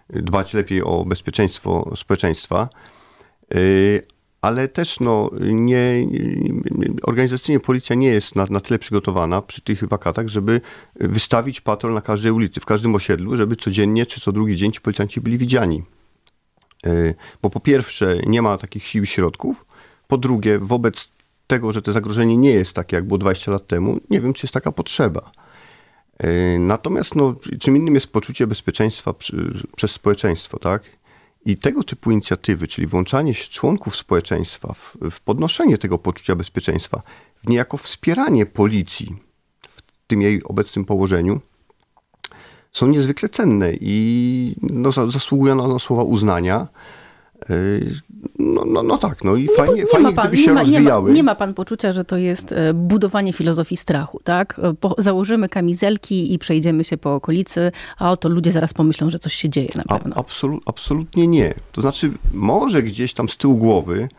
dbać 0.09 0.53
lepiej 0.53 0.83
o 0.83 1.05
bezpieczeństwo 1.05 1.91
społeczeństwa. 1.95 2.69
Ale 4.41 4.67
też 4.67 4.99
no, 4.99 5.29
nie, 5.41 6.07
organizacyjnie 7.03 7.59
policja 7.59 7.95
nie 7.95 8.07
jest 8.07 8.35
na, 8.35 8.45
na 8.49 8.59
tyle 8.59 8.79
przygotowana 8.79 9.41
przy 9.41 9.61
tych 9.61 9.87
wakatach, 9.87 10.27
żeby 10.27 10.61
wystawić 10.95 11.61
patrol 11.61 11.93
na 11.93 12.01
każdej 12.01 12.31
ulicy, 12.31 12.59
w 12.59 12.65
każdym 12.65 12.95
osiedlu, 12.95 13.35
żeby 13.35 13.55
codziennie 13.55 14.05
czy 14.05 14.21
co 14.21 14.31
drugi 14.31 14.55
dzień 14.55 14.71
ci 14.71 14.81
policjanci 14.81 15.21
byli 15.21 15.37
widziani. 15.37 15.83
Bo 17.41 17.49
po 17.49 17.59
pierwsze 17.59 18.17
nie 18.27 18.41
ma 18.41 18.57
takich 18.57 18.85
sił 18.85 19.03
i 19.03 19.07
środków, 19.07 19.65
po 20.07 20.17
drugie 20.17 20.59
wobec 20.59 21.09
tego, 21.49 21.71
że 21.71 21.81
to 21.81 21.91
zagrożenie 21.91 22.37
nie 22.37 22.51
jest 22.51 22.73
takie, 22.73 22.95
jak 22.95 23.05
było 23.07 23.17
20 23.17 23.51
lat 23.51 23.67
temu, 23.67 23.99
nie 24.09 24.21
wiem, 24.21 24.33
czy 24.33 24.45
jest 24.45 24.53
taka 24.53 24.71
potrzeba. 24.71 25.31
E, 26.17 26.59
natomiast 26.59 27.15
no, 27.15 27.35
czym 27.59 27.77
innym 27.77 27.95
jest 27.95 28.07
poczucie 28.07 28.47
bezpieczeństwa 28.47 29.13
przy, 29.13 29.63
przez 29.75 29.91
społeczeństwo, 29.91 30.59
tak? 30.59 30.83
I 31.45 31.57
tego 31.57 31.83
typu 31.83 32.11
inicjatywy, 32.11 32.67
czyli 32.67 32.87
włączanie 32.87 33.33
się 33.33 33.49
członków 33.49 33.95
społeczeństwa 33.95 34.73
w, 34.73 34.97
w 35.11 35.19
podnoszenie 35.21 35.77
tego 35.77 35.97
poczucia 35.97 36.35
bezpieczeństwa, 36.35 37.01
w 37.35 37.47
niejako 37.47 37.77
wspieranie 37.77 38.45
policji 38.45 39.15
w 39.69 39.81
tym 40.07 40.21
jej 40.21 40.43
obecnym 40.43 40.85
położeniu, 40.85 41.41
są 42.71 42.87
niezwykle 42.87 43.29
cenne 43.29 43.73
i 43.81 44.55
no, 44.61 44.91
zasługują 44.91 45.67
na 45.67 45.79
słowa 45.79 46.03
uznania. 46.03 46.67
No, 48.39 48.65
no, 48.65 48.83
no 48.83 48.97
tak, 48.97 49.23
no 49.23 49.35
i 49.35 49.41
nie, 49.41 49.55
fajnie, 49.55 49.85
fajnie 49.85 50.13
pan, 50.13 50.27
gdyby 50.27 50.43
się 50.43 50.53
ma, 50.53 50.59
rozwijały. 50.59 51.09
Nie 51.09 51.13
ma, 51.13 51.17
nie 51.17 51.23
ma 51.23 51.35
pan 51.35 51.53
poczucia, 51.53 51.91
że 51.91 52.05
to 52.05 52.17
jest 52.17 52.51
e, 52.51 52.73
budowanie 52.73 53.33
filozofii 53.33 53.77
strachu, 53.77 54.19
tak? 54.23 54.59
E, 54.63 54.73
po, 54.73 54.95
założymy 54.97 55.49
kamizelki 55.49 56.33
i 56.33 56.39
przejdziemy 56.39 56.83
się 56.83 56.97
po 56.97 57.15
okolicy, 57.15 57.71
a 57.97 58.11
oto 58.11 58.29
ludzie 58.29 58.51
zaraz 58.51 58.73
pomyślą, 58.73 59.09
że 59.09 59.19
coś 59.19 59.33
się 59.33 59.49
dzieje 59.49 59.69
na 59.75 59.83
pewno. 59.83 60.15
A, 60.15 60.19
absolu, 60.19 60.61
absolutnie 60.65 61.27
nie. 61.27 61.53
To 61.71 61.81
znaczy, 61.81 62.11
może 62.33 62.83
gdzieś 62.83 63.13
tam 63.13 63.29
z 63.29 63.37
tyłu 63.37 63.57
głowy, 63.57 64.09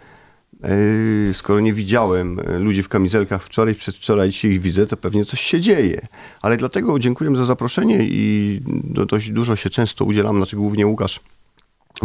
yy, 0.62 1.34
skoro 1.34 1.60
nie 1.60 1.72
widziałem 1.72 2.40
ludzi 2.58 2.82
w 2.82 2.88
kamizelkach 2.88 3.42
wczoraj, 3.42 3.74
przedwczoraj, 3.74 4.30
dzisiaj 4.30 4.50
ich 4.50 4.60
widzę, 4.60 4.86
to 4.86 4.96
pewnie 4.96 5.24
coś 5.24 5.40
się 5.40 5.60
dzieje. 5.60 6.06
Ale 6.42 6.56
dlatego 6.56 6.98
dziękuję 6.98 7.36
za 7.36 7.44
zaproszenie 7.44 7.98
i 8.00 8.60
dość 8.84 9.30
dużo 9.30 9.56
się 9.56 9.70
często 9.70 10.04
udzielam, 10.04 10.36
znaczy 10.36 10.56
głównie 10.56 10.86
Łukasz 10.86 11.20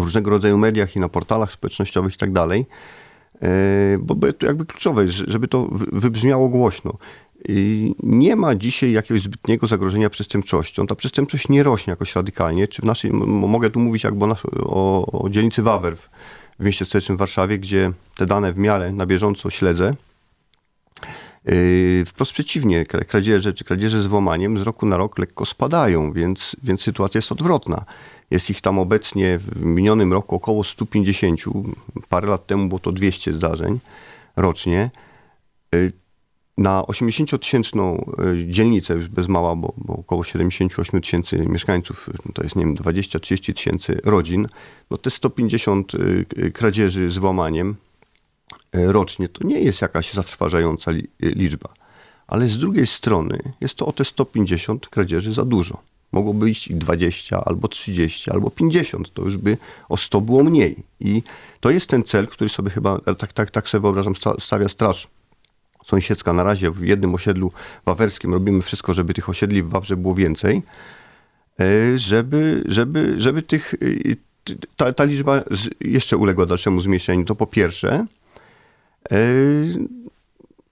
w 0.01 0.03
różnego 0.03 0.29
rodzaju 0.29 0.57
mediach 0.57 0.95
i 0.95 0.99
na 0.99 1.09
portalach 1.09 1.51
społecznościowych 1.51 2.13
i 2.13 2.17
tak 2.17 2.31
dalej, 2.31 2.65
e, 3.41 3.47
bo 3.99 4.15
to 4.33 4.45
jakby 4.45 4.65
kluczowe, 4.65 5.07
żeby 5.07 5.47
to 5.47 5.69
wybrzmiało 5.71 6.49
głośno. 6.49 6.97
Nie 8.03 8.35
ma 8.35 8.55
dzisiaj 8.55 8.91
jakiegoś 8.91 9.21
zbytniego 9.21 9.67
zagrożenia 9.67 10.09
przestępczością. 10.09 10.87
Ta 10.87 10.95
przestępczość 10.95 11.49
nie 11.49 11.63
rośnie 11.63 11.91
jakoś 11.91 12.15
radykalnie. 12.15 12.67
Czy 12.67 12.81
w 12.81 12.85
naszej, 12.85 13.11
mogę 13.11 13.69
tu 13.69 13.79
mówić 13.79 14.03
jakby 14.03 14.25
o, 14.25 15.05
o 15.23 15.29
dzielnicy 15.29 15.61
Wawer 15.61 15.97
w 16.59 16.63
mieście 16.65 16.85
stołecznym 16.85 17.17
Warszawie, 17.17 17.59
gdzie 17.59 17.91
te 18.15 18.25
dane 18.25 18.53
w 18.53 18.57
miarę 18.57 18.91
na 18.91 19.05
bieżąco 19.05 19.49
śledzę. 19.49 19.95
E, 21.45 22.05
wprost 22.05 22.31
przeciwnie, 22.31 22.85
kradzieże 22.85 23.53
czy 23.53 23.63
kradzieże 23.63 24.01
z 24.01 24.07
włamaniem 24.07 24.57
z 24.57 24.61
roku 24.61 24.85
na 24.85 24.97
rok 24.97 25.19
lekko 25.19 25.45
spadają, 25.45 26.11
więc, 26.11 26.55
więc 26.63 26.81
sytuacja 26.81 27.17
jest 27.17 27.31
odwrotna. 27.31 27.85
Jest 28.31 28.49
ich 28.49 28.61
tam 28.61 28.79
obecnie 28.79 29.39
w 29.39 29.61
minionym 29.61 30.13
roku 30.13 30.35
około 30.35 30.63
150. 30.63 31.41
Parę 32.09 32.27
lat 32.27 32.47
temu 32.47 32.67
było 32.67 32.79
to 32.79 32.91
200 32.91 33.33
zdarzeń 33.33 33.79
rocznie. 34.35 34.91
Y, 35.75 35.93
na 36.57 36.81
80-tysięczną 36.81 38.11
e, 38.19 38.49
dzielnicę, 38.49 38.93
już 38.93 39.07
bez 39.07 39.27
mała, 39.27 39.55
bo, 39.55 39.73
bo 39.77 39.93
około 39.93 40.23
78 40.23 41.01
tysięcy 41.01 41.37
mieszkańców, 41.37 42.09
to 42.33 42.43
jest, 42.43 42.55
nie 42.55 42.65
wiem, 42.65 42.75
20-30 42.75 43.53
tysięcy 43.53 44.01
rodzin, 44.03 44.47
no 44.89 44.97
te 44.97 45.09
150 45.09 45.91
kradzieży 46.53 47.09
z 47.09 47.17
włamaniem 47.17 47.75
rocznie 48.73 49.29
to 49.29 49.47
nie 49.47 49.59
jest 49.59 49.81
jakaś 49.81 50.13
zatrważająca 50.13 50.91
liczba. 51.21 51.69
Ale 52.27 52.47
z 52.47 52.57
drugiej 52.57 52.87
strony 52.87 53.39
jest 53.61 53.75
to 53.75 53.85
o 53.85 53.91
te 53.91 54.05
150 54.05 54.87
kradzieży 54.87 55.33
za 55.33 55.45
dużo. 55.45 55.81
Mogłoby 56.11 56.49
iść 56.49 56.73
20, 56.73 57.43
albo 57.45 57.67
30, 57.67 58.31
albo 58.31 58.49
50. 58.49 59.13
To 59.13 59.21
już 59.21 59.37
by 59.37 59.57
o 59.89 59.97
100 59.97 60.21
było 60.21 60.43
mniej. 60.43 60.75
I 60.99 61.23
to 61.59 61.69
jest 61.69 61.89
ten 61.89 62.03
cel, 62.03 62.27
który 62.27 62.49
sobie 62.49 62.69
chyba, 62.69 62.99
tak, 63.17 63.33
tak, 63.33 63.51
tak 63.51 63.69
sobie 63.69 63.81
wyobrażam, 63.81 64.13
stawia 64.39 64.69
straż 64.69 65.07
sąsiedzka. 65.85 66.33
Na 66.33 66.43
razie 66.43 66.71
w 66.71 66.81
jednym 66.81 67.15
osiedlu 67.15 67.51
wawerskim 67.85 68.33
robimy 68.33 68.61
wszystko, 68.61 68.93
żeby 68.93 69.13
tych 69.13 69.29
osiedli 69.29 69.63
w 69.63 69.69
Wawrze 69.69 69.97
było 69.97 70.15
więcej, 70.15 70.63
e, 71.59 71.97
żeby, 71.97 72.63
żeby, 72.65 73.13
żeby 73.17 73.41
tych, 73.41 73.73
e, 73.73 74.57
ta, 74.75 74.93
ta 74.93 75.03
liczba 75.03 75.43
jeszcze 75.81 76.17
uległa 76.17 76.45
dalszemu 76.45 76.79
zmniejszeniu. 76.79 77.25
To 77.25 77.35
po 77.35 77.47
pierwsze. 77.47 78.05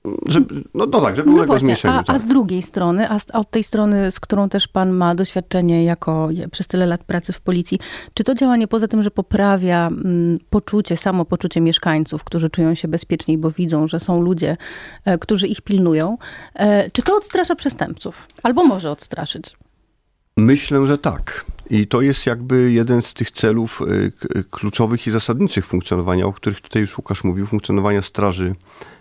E, 0.07 0.09
żeby, 0.25 0.63
no, 0.73 0.85
no 0.85 1.01
tak, 1.01 1.15
żeby 1.15 1.29
no 1.29 1.35
uległa 1.35 1.59
zmniejszeniu. 1.59 1.93
A, 1.93 2.03
tak. 2.03 2.15
a 2.15 2.19
z 2.19 2.25
drugiej 2.25 2.61
strony, 2.61 3.09
a, 3.09 3.19
z, 3.19 3.25
a 3.33 3.39
od 3.39 3.51
tej 3.51 3.63
strony, 3.63 4.11
z 4.11 4.19
którą 4.19 4.49
też 4.49 4.67
pan 4.67 4.91
ma 4.91 5.15
doświadczenie 5.15 5.83
jako 5.83 6.29
przez 6.51 6.67
tyle 6.67 6.85
lat 6.85 7.03
pracy 7.03 7.33
w 7.33 7.41
policji, 7.41 7.79
czy 8.13 8.23
to 8.23 8.35
działanie 8.35 8.67
poza 8.67 8.87
tym, 8.87 9.03
że 9.03 9.11
poprawia 9.11 9.87
mm, 9.87 10.37
poczucie, 10.49 10.97
samopoczucie 10.97 11.61
mieszkańców, 11.61 12.23
którzy 12.23 12.49
czują 12.49 12.75
się 12.75 12.87
bezpieczniej, 12.87 13.37
bo 13.37 13.51
widzą, 13.51 13.87
że 13.87 13.99
są 13.99 14.21
ludzie, 14.21 14.57
e, 15.05 15.17
którzy 15.17 15.47
ich 15.47 15.61
pilnują, 15.61 16.17
e, 16.55 16.89
czy 16.91 17.01
to 17.01 17.15
odstrasza 17.15 17.55
przestępców? 17.55 18.27
Albo 18.43 18.63
może 18.63 18.91
odstraszyć? 18.91 19.55
Myślę, 20.37 20.87
że 20.87 20.97
tak. 20.97 21.45
I 21.69 21.87
to 21.87 22.01
jest 22.01 22.25
jakby 22.25 22.71
jeden 22.71 23.01
z 23.01 23.13
tych 23.13 23.31
celów 23.31 23.81
e, 23.81 24.43
kluczowych 24.43 25.07
i 25.07 25.11
zasadniczych 25.11 25.65
funkcjonowania, 25.65 26.25
o 26.25 26.33
których 26.33 26.61
tutaj 26.61 26.81
już 26.81 26.97
Łukasz 26.97 27.23
mówił, 27.23 27.45
funkcjonowania 27.45 28.01
Straży 28.01 28.55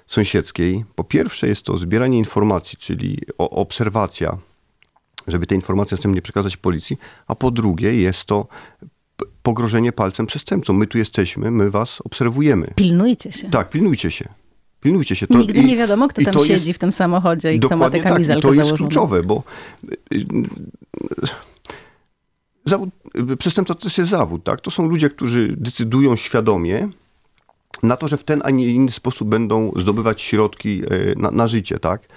sąsiedzkiej. 0.07 0.85
Po 0.95 1.05
pierwsze 1.05 1.49
jest 1.49 1.63
to 1.63 1.77
zbieranie 1.77 2.19
informacji, 2.19 2.79
czyli 2.79 3.19
obserwacja, 3.39 4.39
żeby 5.27 5.47
te 5.47 5.55
informacje 5.55 5.95
następnie 5.97 6.23
przekazać 6.23 6.57
policji, 6.57 6.97
a 7.27 7.35
po 7.35 7.51
drugie 7.51 7.95
jest 7.95 8.25
to 8.25 8.47
pogrożenie 9.43 9.93
palcem 9.93 10.27
przestępcom. 10.27 10.77
My 10.77 10.87
tu 10.87 10.99
jesteśmy, 10.99 11.51
my 11.51 11.71
was 11.71 12.01
obserwujemy. 12.05 12.73
Pilnujcie 12.77 13.33
się. 13.33 13.51
Tak, 13.51 13.71
pilnujcie 13.71 14.11
się. 14.11 14.29
Pilnujcie 14.81 15.17
się. 15.17 15.27
To, 15.27 15.39
Nigdy 15.39 15.61
i, 15.61 15.65
nie 15.65 15.77
wiadomo, 15.77 16.09
kto 16.09 16.23
tam 16.23 16.35
siedzi 16.35 16.69
jest, 16.69 16.79
w 16.79 16.79
tym 16.79 16.93
samochodzie 16.93 17.55
i 17.55 17.61
kto 17.61 17.77
ma 17.77 17.91
tę 17.91 18.01
tak, 18.01 18.13
kamizelkę 18.13 18.43
tak, 18.43 18.51
to 18.51 18.61
jest 18.61 18.73
kluczowe, 18.73 19.23
bo 19.23 19.43
y, 19.85 20.17
y, 20.17 20.25
zawód, 22.67 22.91
przestępca 23.39 23.75
to 23.75 23.81
też 23.81 23.99
jest 23.99 24.11
zawód, 24.11 24.45
tak? 24.45 24.61
To 24.61 24.71
są 24.71 24.87
ludzie, 24.87 25.11
którzy 25.11 25.55
decydują 25.57 26.17
świadomie, 26.17 26.89
na 27.83 27.97
to, 27.97 28.09
że 28.09 28.17
w 28.17 28.25
ten, 28.25 28.43
a 28.45 28.51
nie 28.51 28.67
inny 28.67 28.91
sposób 28.91 29.29
będą 29.29 29.73
zdobywać 29.77 30.23
środki 30.23 30.83
e, 30.91 31.21
na, 31.21 31.31
na 31.31 31.49
życie, 31.49 31.79
tak? 31.79 32.09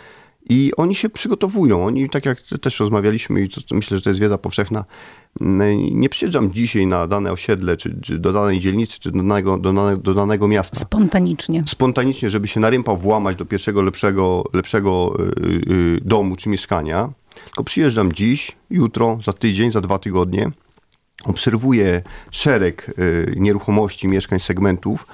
I 0.50 0.72
oni 0.78 0.96
się 0.96 1.10
przygotowują. 1.10 1.86
Oni, 1.86 2.10
tak 2.10 2.26
jak 2.26 2.42
też 2.42 2.80
rozmawialiśmy 2.80 3.42
i 3.42 3.50
myślę, 3.72 3.98
że 3.98 4.04
to 4.04 4.10
jest 4.10 4.20
wiedza 4.20 4.38
powszechna, 4.38 4.86
nie 5.92 6.10
przyjeżdżam 6.10 6.54
dzisiaj 6.54 6.88
na 6.88 7.08
dane 7.08 7.32
osiedle, 7.32 7.78
czy, 7.78 7.96
czy 8.02 8.20
do 8.20 8.34
danej 8.34 8.60
dzielnicy, 8.60 9.00
czy 9.00 9.12
do 9.12 9.18
danego, 9.18 9.58
do, 9.58 9.74
danego, 9.74 10.02
do 10.02 10.14
danego 10.14 10.48
miasta. 10.48 10.80
Spontanicznie. 10.80 11.64
Spontanicznie, 11.68 12.30
żeby 12.30 12.48
się 12.48 12.60
narympał 12.60 12.98
włamać 12.98 13.38
do 13.38 13.46
pierwszego 13.46 13.82
lepszego, 13.82 14.44
lepszego 14.54 15.18
yy, 15.68 16.00
domu 16.02 16.36
czy 16.36 16.50
mieszkania. 16.50 17.10
Tylko 17.46 17.64
przyjeżdżam 17.64 18.14
dziś, 18.14 18.52
jutro, 18.70 19.20
za 19.24 19.34
tydzień, 19.34 19.72
za 19.72 19.82
dwa 19.82 20.00
tygodnie, 20.00 20.52
obserwuję 21.24 22.02
szereg 22.32 22.94
yy, 22.98 23.34
nieruchomości, 23.38 24.08
mieszkań, 24.08 24.40
segmentów, 24.40 25.08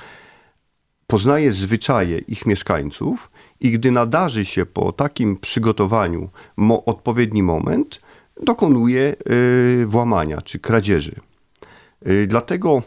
poznaje 1.11 1.51
zwyczaje 1.51 2.17
ich 2.17 2.45
mieszkańców 2.45 3.31
i 3.59 3.71
gdy 3.71 3.91
nadarzy 3.91 4.45
się 4.45 4.65
po 4.65 4.91
takim 4.91 5.37
przygotowaniu 5.37 6.29
mo 6.57 6.85
odpowiedni 6.85 7.43
moment, 7.43 8.01
dokonuje 8.43 9.15
y, 9.81 9.85
włamania 9.87 10.41
czy 10.41 10.59
kradzieży. 10.59 11.15
Y, 12.07 12.27
dlatego 12.27 12.83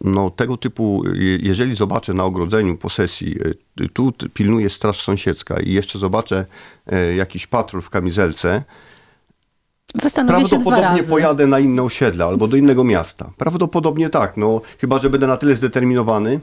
no, 0.00 0.30
tego 0.30 0.56
typu, 0.56 1.02
jeżeli 1.40 1.74
zobaczę 1.74 2.14
na 2.14 2.24
ogrodzeniu 2.24 2.76
posesji, 2.76 3.36
y, 3.80 3.88
tu 3.88 4.12
pilnuje 4.34 4.70
straż 4.70 5.02
sąsiedzka 5.02 5.60
i 5.60 5.72
jeszcze 5.72 5.98
zobaczę 5.98 6.46
jakiś 7.16 7.46
patrol 7.46 7.82
w 7.82 7.90
kamizelce, 7.90 8.64
Prawdopodobnie 10.26 11.04
pojadę 11.04 11.46
na 11.46 11.58
inne 11.60 11.82
osiedle 11.82 12.24
albo 12.24 12.48
do 12.48 12.56
innego 12.56 12.84
miasta. 12.84 13.30
Prawdopodobnie 13.36 14.10
tak, 14.10 14.36
no 14.36 14.60
chyba, 14.80 14.98
że 14.98 15.10
będę 15.10 15.26
na 15.26 15.36
tyle 15.36 15.54
zdeterminowany, 15.54 16.40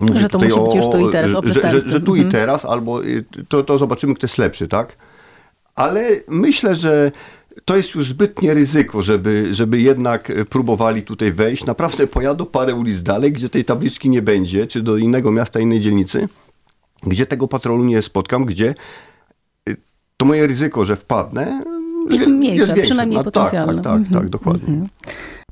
Mówię 0.00 0.20
że 0.20 0.28
to 0.28 0.38
musi 0.38 0.60
być 0.60 0.74
już 0.74 0.84
tu 0.84 1.08
i 1.08 1.12
teraz, 1.12 1.34
o 1.34 1.42
że, 1.44 1.52
że, 1.52 1.80
że, 1.86 2.00
tu 2.00 2.16
i 2.16 2.20
mhm. 2.20 2.32
teraz, 2.32 2.64
albo 2.64 3.00
to, 3.48 3.62
to 3.62 3.78
zobaczymy, 3.78 4.14
kto 4.14 4.24
jest 4.24 4.38
lepszy, 4.38 4.68
tak? 4.68 4.96
Ale 5.74 6.10
myślę, 6.28 6.74
że 6.74 7.12
to 7.64 7.76
jest 7.76 7.94
już 7.94 8.06
zbytnie 8.06 8.54
ryzyko, 8.54 9.02
żeby, 9.02 9.54
żeby 9.54 9.80
jednak 9.80 10.32
próbowali 10.50 11.02
tutaj 11.02 11.32
wejść. 11.32 11.64
Naprawdę 11.64 12.06
pojadą 12.06 12.46
parę 12.46 12.74
ulic 12.74 13.02
dalej, 13.02 13.32
gdzie 13.32 13.48
tej 13.48 13.64
tabliczki 13.64 14.10
nie 14.10 14.22
będzie, 14.22 14.66
czy 14.66 14.82
do 14.82 14.96
innego 14.96 15.32
miasta, 15.32 15.60
innej 15.60 15.80
dzielnicy, 15.80 16.28
gdzie 17.02 17.26
tego 17.26 17.48
patrolu 17.48 17.84
nie 17.84 18.02
spotkam, 18.02 18.44
gdzie 18.44 18.74
y, 19.68 19.76
to 20.16 20.26
moje 20.26 20.46
ryzyko, 20.46 20.84
że 20.84 20.96
wpadnę, 20.96 21.64
jest 22.10 22.26
mniejsze, 22.26 22.66
jest 22.66 22.82
przynajmniej 22.82 23.18
no, 23.18 23.24
potencjalne. 23.24 23.82
Tak, 23.82 23.84
tak, 23.84 24.02
tak, 24.02 24.12
tak 24.20 24.28
dokładnie. 24.28 24.74
Mhm. 24.74 24.88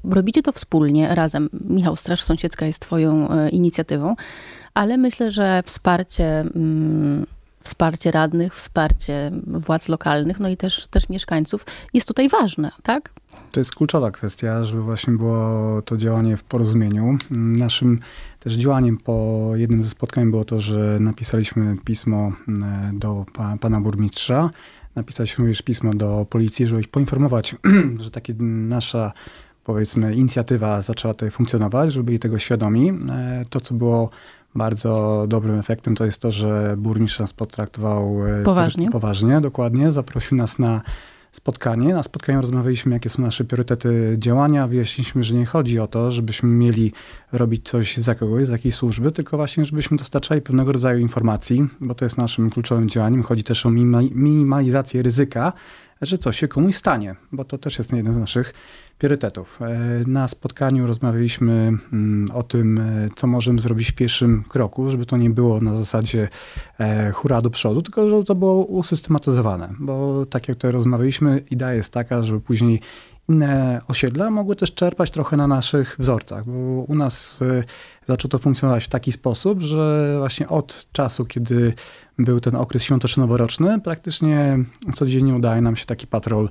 Robicie 0.05 0.43
to 0.43 0.53
wspólnie, 0.53 1.15
razem. 1.15 1.49
Michał, 1.69 1.97
Straż 1.97 2.23
Sąsiedzka 2.23 2.67
jest 2.67 2.79
Twoją 2.79 3.31
e, 3.31 3.49
inicjatywą, 3.49 4.17
ale 4.75 4.97
myślę, 4.97 5.31
że 5.31 5.63
wsparcie, 5.67 6.41
mm, 6.41 7.27
wsparcie 7.61 8.11
radnych, 8.11 8.55
wsparcie 8.55 9.31
władz 9.47 9.89
lokalnych, 9.89 10.41
no 10.41 10.49
i 10.49 10.57
też, 10.57 10.89
też 10.89 11.09
mieszkańców 11.09 11.67
jest 11.95 12.09
tutaj 12.09 12.29
ważne, 12.29 12.71
tak? 12.83 13.13
To 13.53 13.61
jest 13.61 13.75
kluczowa 13.75 14.11
kwestia, 14.11 14.65
żeby 14.65 14.83
właśnie 14.83 15.13
było 15.13 15.83
to 15.83 15.97
działanie 15.97 16.37
w 16.37 16.45
porozumieniu. 16.45 17.19
Naszym 17.31 18.01
też 18.41 18.53
działaniem 18.53 18.99
po 18.99 19.51
jednym 19.55 19.83
ze 19.83 19.89
spotkań 19.89 20.31
było 20.31 20.45
to, 20.45 20.61
że 20.61 20.99
napisaliśmy 21.01 21.77
pismo 21.85 22.33
e, 22.49 22.91
do 22.95 23.27
pa, 23.33 23.57
pana 23.61 23.81
burmistrza. 23.81 24.51
Napisaliśmy 24.95 25.43
również 25.43 25.63
pismo 25.63 25.95
do 25.95 26.27
policji, 26.31 26.67
żeby 26.67 26.81
ich 26.81 26.89
poinformować, 26.89 27.57
że 28.05 28.11
takie 28.11 28.35
nasza 28.39 29.13
powiedzmy 29.65 30.15
inicjatywa 30.15 30.83
zaczęła 30.83 31.15
tutaj 31.15 31.31
funkcjonować, 31.31 31.93
żeby 31.93 32.05
byli 32.05 32.19
tego 32.19 32.39
świadomi. 32.39 32.93
E, 33.11 33.45
to, 33.51 33.61
co 33.61 33.75
było 33.75 34.11
bardzo 34.55 35.25
dobrym 35.29 35.59
efektem, 35.59 35.95
to 35.95 36.05
jest 36.05 36.21
to, 36.21 36.33
że 36.33 36.75
burmistrz 36.79 37.19
nas 37.19 37.33
potraktował 37.33 38.27
e, 38.27 38.43
poważnie. 38.43 38.91
poważnie, 38.91 39.41
dokładnie. 39.41 39.91
Zaprosił 39.91 40.37
nas 40.37 40.59
na 40.59 40.83
spotkanie. 41.33 41.95
Na 41.95 42.03
spotkaniu 42.03 42.41
rozmawialiśmy, 42.41 42.95
jakie 42.95 43.09
są 43.09 43.23
nasze 43.23 43.45
priorytety 43.45 44.17
działania. 44.19 44.67
Wyjaśniliśmy, 44.67 45.23
że 45.23 45.35
nie 45.35 45.47
chodzi 45.47 45.81
o 45.81 45.87
to, 45.87 46.13
żebyśmy 46.13 46.49
mieli 46.49 46.93
robić 47.33 47.69
coś 47.69 47.97
za 47.97 48.15
kogoś, 48.15 48.47
z 48.47 48.51
jakiej 48.51 48.73
służby, 48.73 49.13
tylko 49.13 49.37
właśnie, 49.37 49.65
żebyśmy 49.65 49.97
dostarczali 49.97 50.41
pewnego 50.41 50.73
rodzaju 50.73 50.99
informacji, 50.99 51.69
bo 51.81 51.95
to 51.95 52.05
jest 52.05 52.19
naszym 52.19 52.51
kluczowym 52.51 52.89
działaniem. 52.89 53.23
Chodzi 53.23 53.45
też 53.45 53.67
o 53.67 53.71
minimalizację 53.71 55.03
ryzyka, 55.03 55.53
że 56.03 56.19
coś 56.19 56.39
się 56.39 56.49
komuś 56.49 56.77
stanie, 56.77 57.15
bo 57.33 57.45
to 57.45 57.59
też 57.59 57.79
jest 57.79 57.93
jeden 57.93 58.15
z 58.15 58.19
naszych 58.19 58.55
priorytetów. 59.03 59.63
E, 59.63 59.69
na 60.07 60.29
spotkaniu 60.29 60.87
rozmawialiśmy 60.87 61.53
mm, 61.93 62.27
o 62.35 62.43
tym, 62.43 62.79
e, 62.79 63.09
co 63.17 63.27
możemy 63.27 63.59
zrobić 63.59 63.91
w 63.91 63.95
pierwszym 63.95 64.45
kroku, 64.49 64.91
żeby 64.91 65.07
to 65.07 65.17
nie 65.17 65.31
było 65.31 65.61
na 65.61 65.77
zasadzie 65.77 66.29
e, 66.81 67.11
hura 67.13 67.41
do 67.41 67.51
przodu, 67.51 67.83
tylko 67.83 68.11
żeby 68.11 68.25
to 68.25 68.35
było 68.35 68.65
usystematyzowane, 68.65 69.75
bo 69.79 70.27
tak 70.27 70.49
jak 70.49 70.57
tutaj 70.57 70.73
rozmawialiśmy, 70.73 71.43
idea 71.51 71.73
jest 71.73 71.93
taka, 71.93 72.23
żeby 72.23 72.41
później 72.41 72.81
inne 73.29 73.81
osiedla 73.89 74.31
mogły 74.31 74.57
też 74.57 74.75
czerpać 74.75 75.11
trochę 75.11 75.37
na 75.37 75.47
naszych 75.47 75.97
wzorcach, 75.99 76.45
bo 76.45 76.85
u 76.89 76.95
nas 76.95 77.41
zaczęło 78.07 78.31
to 78.31 78.39
funkcjonować 78.39 78.85
w 78.85 78.89
taki 78.89 79.13
sposób, 79.13 79.61
że 79.61 80.15
właśnie 80.19 80.49
od 80.49 80.87
czasu, 80.93 81.25
kiedy 81.25 81.75
był 82.19 82.41
ten 82.41 82.57
okres 82.57 82.83
świąteczno-noworoczny, 82.83 83.81
praktycznie 83.81 84.59
codziennie 84.95 85.35
udaje 85.35 85.63
nam 85.63 85.77
się 85.77 85.87
taki 85.87 86.07
patrol 86.07 86.49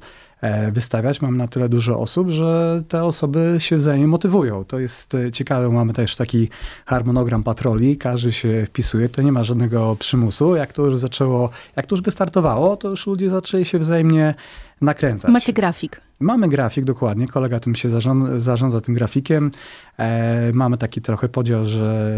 wystawiać. 0.71 1.21
Mamy 1.21 1.38
na 1.38 1.48
tyle 1.48 1.69
dużo 1.69 2.00
osób, 2.00 2.29
że 2.29 2.83
te 2.88 3.03
osoby 3.03 3.55
się 3.60 3.77
wzajemnie 3.77 4.07
motywują. 4.07 4.65
To 4.65 4.79
jest 4.79 5.15
e, 5.15 5.31
ciekawe. 5.31 5.69
Mamy 5.69 5.93
też 5.93 6.15
taki 6.15 6.50
harmonogram 6.86 7.43
patroli. 7.43 7.98
Każdy 7.98 8.31
się 8.31 8.65
wpisuje. 8.65 9.10
To 9.10 9.21
nie 9.21 9.31
ma 9.31 9.43
żadnego 9.43 9.95
przymusu. 10.00 10.55
Jak 10.55 10.74
to 10.74 10.86
już 10.86 10.98
zaczęło, 10.98 11.50
jak 11.75 11.86
to 11.86 11.95
już 11.95 12.03
wystartowało, 12.03 12.77
to 12.77 12.89
już 12.89 13.07
ludzie 13.07 13.29
zaczęli 13.29 13.65
się 13.65 13.79
wzajemnie 13.79 14.36
nakręcać. 14.81 15.31
Macie 15.31 15.53
grafik. 15.53 16.01
Mamy 16.19 16.50
grafik, 16.50 16.86
dokładnie. 16.86 17.27
Kolega 17.27 17.60
tym 17.60 17.75
się 17.75 17.89
zarządza, 17.89 18.39
zarządza 18.39 18.81
tym 18.81 18.95
grafikiem. 18.95 19.51
E, 19.98 20.51
mamy 20.53 20.77
taki 20.77 21.01
trochę 21.01 21.29
podział, 21.29 21.65
że 21.65 22.12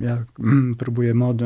ja 0.00 0.24
mm, 0.40 0.74
próbuję 0.78 1.14
mod, 1.14 1.36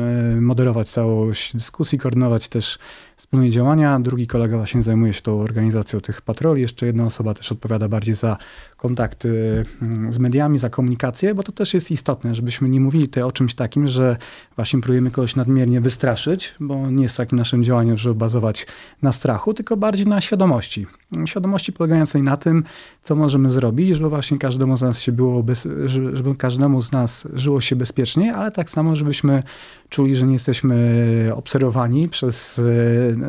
moderować 0.41 0.89
całość 0.89 1.53
dyskusji, 1.53 1.97
koordynować 1.99 2.49
też 2.49 2.79
wspólne 3.17 3.49
działania. 3.49 3.99
Drugi 3.99 4.27
kolega 4.27 4.57
właśnie 4.57 4.81
zajmuje 4.81 5.13
się 5.13 5.21
tą 5.21 5.41
organizacją 5.41 6.01
tych 6.01 6.21
patroli. 6.21 6.61
Jeszcze 6.61 6.85
jedna 6.85 7.05
osoba 7.05 7.33
też 7.33 7.51
odpowiada 7.51 7.87
bardziej 7.87 8.15
za 8.15 8.37
kontakty 8.77 9.63
mm, 9.81 10.13
z 10.13 10.19
mediami, 10.19 10.57
za 10.57 10.69
komunikację, 10.69 11.35
bo 11.35 11.43
to 11.43 11.51
też 11.51 11.73
jest 11.73 11.91
istotne, 11.91 12.35
żebyśmy 12.35 12.69
nie 12.69 12.81
mówili 12.81 13.07
tutaj 13.07 13.23
o 13.23 13.31
czymś 13.31 13.55
takim, 13.55 13.87
że 13.87 14.17
właśnie 14.55 14.81
próbujemy 14.81 15.11
kogoś 15.11 15.35
nadmiernie 15.35 15.81
wystraszyć, 15.81 16.55
bo 16.59 16.91
nie 16.91 17.03
jest 17.03 17.17
takim 17.17 17.37
naszym 17.37 17.63
działaniem, 17.63 17.97
żeby 17.97 18.15
bazować 18.15 18.67
na 19.01 19.11
strachu, 19.11 19.53
tylko 19.53 19.77
bardziej 19.77 20.07
na 20.07 20.21
świadomości. 20.21 20.87
Świadomości 21.25 21.73
polegającej 21.73 22.21
na 22.21 22.37
tym, 22.37 22.63
co 23.03 23.15
możemy 23.15 23.49
zrobić, 23.49 23.95
żeby 23.95 24.09
właśnie 24.09 24.37
każdemu 24.37 24.77
z 24.77 24.81
nas 24.81 24.99
się 25.01 25.11
było, 25.11 25.43
bez, 25.43 25.67
żeby 26.13 26.35
każdemu 26.35 26.81
z 26.81 26.91
nas 26.91 27.27
żyło 27.33 27.61
się 27.61 27.75
bezpiecznie, 27.75 28.35
ale 28.35 28.51
tak 28.51 28.69
samo, 28.69 28.95
żebyśmy 28.95 29.43
czuli, 29.89 30.15
że 30.15 30.25
nie 30.27 30.33
jesteśmy 30.33 31.29
obserwowani 31.33 32.09
przez, 32.09 32.61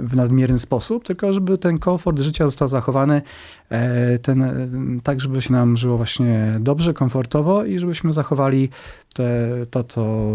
w 0.02 0.16
nadmierny 0.16 0.58
sposób, 0.58 1.04
tylko 1.04 1.32
żeby 1.32 1.58
ten 1.58 1.78
komfort 1.78 2.20
życia 2.20 2.44
został 2.44 2.68
zachowany 2.68 3.22
e, 3.70 4.18
ten, 4.18 5.00
tak, 5.02 5.20
żeby 5.20 5.42
się 5.42 5.52
nam 5.52 5.76
żyło 5.76 5.96
właśnie 5.96 6.56
dobrze, 6.60 6.94
komfortowo 6.94 7.64
i 7.64 7.78
żebyśmy 7.78 8.12
zachowali 8.12 8.68
te, 9.14 9.50
to, 9.70 9.84
co 9.84 10.28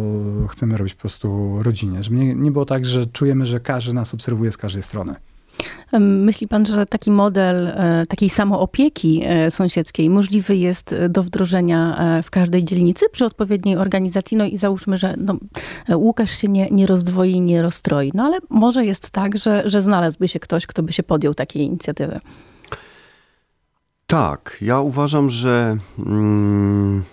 chcemy 0.50 0.78
robić 0.78 0.94
po 0.94 1.02
prostu 1.02 1.58
rodzinie. 1.62 2.04
Żeby 2.04 2.16
nie, 2.16 2.36
nie 2.36 2.52
było 2.52 2.66
tak, 2.66 2.86
że 2.86 3.06
czujemy, 3.06 3.46
że 3.46 3.60
każdy 3.60 3.94
nas 3.94 4.14
obserwuje 4.14 4.52
z 4.52 4.58
każdej 4.58 4.84
strony. 4.84 5.16
Myśli 6.00 6.48
pan, 6.48 6.66
że 6.66 6.86
taki 6.86 7.12
model 7.12 7.68
e, 7.68 8.06
takiej 8.10 8.30
samoopieki 8.30 9.22
e, 9.26 9.52
sąsiedzkiej 9.52 10.10
możliwy 10.10 10.56
jest 10.56 10.96
do 11.10 11.24
wdrożenia 11.24 11.98
e, 12.18 12.24
w 12.24 12.32
każdej 12.32 12.64
dzielnicy 12.64 13.06
przy 13.12 13.26
odpowiedniej 13.26 13.78
organizacji? 13.78 14.38
No 14.38 14.46
i 14.46 14.58
załóżmy, 14.58 14.98
że 14.98 15.16
no, 15.18 15.38
Łukasz 15.96 16.32
się 16.32 16.48
nie, 16.48 16.70
nie 16.70 16.88
rozdwoi, 16.88 17.42
nie 17.42 17.62
rozstroi. 17.62 18.12
No 18.14 18.24
ale 18.24 18.38
może 18.50 18.86
jest 18.86 19.10
tak, 19.10 19.38
że, 19.38 19.64
że 19.66 19.82
znalazłby 19.82 20.28
się 20.28 20.40
ktoś, 20.40 20.66
kto 20.68 20.84
by 20.84 20.94
się 20.94 21.04
podjął 21.04 21.34
takiej 21.34 21.64
inicjatywy. 21.64 22.20
Tak, 24.08 24.58
ja 24.62 24.80
uważam, 24.80 25.30
że, 25.30 25.78
mm, 26.00 27.04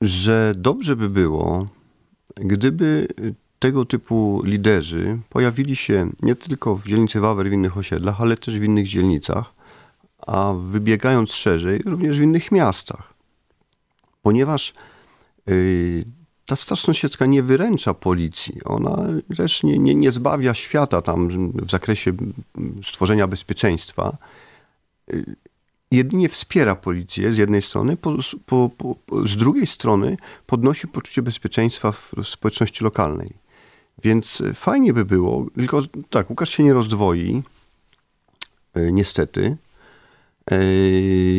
że 0.00 0.52
dobrze 0.56 0.96
by 0.96 1.10
było, 1.10 1.66
gdyby 2.36 3.08
tego 3.66 3.84
typu 3.84 4.42
liderzy 4.44 5.18
pojawili 5.28 5.76
się 5.76 6.10
nie 6.22 6.34
tylko 6.34 6.76
w 6.76 6.88
dzielnicy 6.88 7.20
Wawer, 7.20 7.50
w 7.50 7.52
innych 7.52 7.76
osiedlach, 7.76 8.20
ale 8.20 8.36
też 8.36 8.58
w 8.58 8.62
innych 8.62 8.88
dzielnicach, 8.88 9.52
a 10.26 10.54
wybiegając 10.54 11.32
szerzej, 11.32 11.82
również 11.84 12.18
w 12.18 12.22
innych 12.22 12.52
miastach. 12.52 13.14
Ponieważ 14.22 14.74
yy, 15.46 16.04
ta 16.46 16.56
straż 16.56 16.80
sąsiedzka 16.80 17.26
nie 17.26 17.42
wyręcza 17.42 17.94
policji, 17.94 18.64
ona 18.64 19.04
też 19.36 19.62
nie, 19.62 19.78
nie, 19.78 19.94
nie 19.94 20.10
zbawia 20.10 20.54
świata 20.54 21.02
tam 21.02 21.28
w 21.54 21.70
zakresie 21.70 22.12
stworzenia 22.84 23.26
bezpieczeństwa. 23.26 24.16
Yy, 25.08 25.36
jedynie 25.90 26.28
wspiera 26.28 26.76
policję 26.76 27.32
z 27.32 27.38
jednej 27.38 27.62
strony, 27.62 27.96
po, 27.96 28.16
po, 28.46 28.70
po, 28.78 28.96
z 29.26 29.36
drugiej 29.36 29.66
strony 29.66 30.16
podnosi 30.46 30.88
poczucie 30.88 31.22
bezpieczeństwa 31.22 31.92
w 31.92 32.12
społeczności 32.24 32.84
lokalnej. 32.84 33.45
Więc 34.02 34.42
fajnie 34.54 34.92
by 34.92 35.04
było, 35.04 35.46
tylko 35.54 35.82
tak, 36.10 36.30
Łukasz 36.30 36.50
się 36.50 36.62
nie 36.62 36.72
rozdwoi, 36.72 37.42
e, 38.74 38.92
niestety. 38.92 39.56
E, 40.50 40.58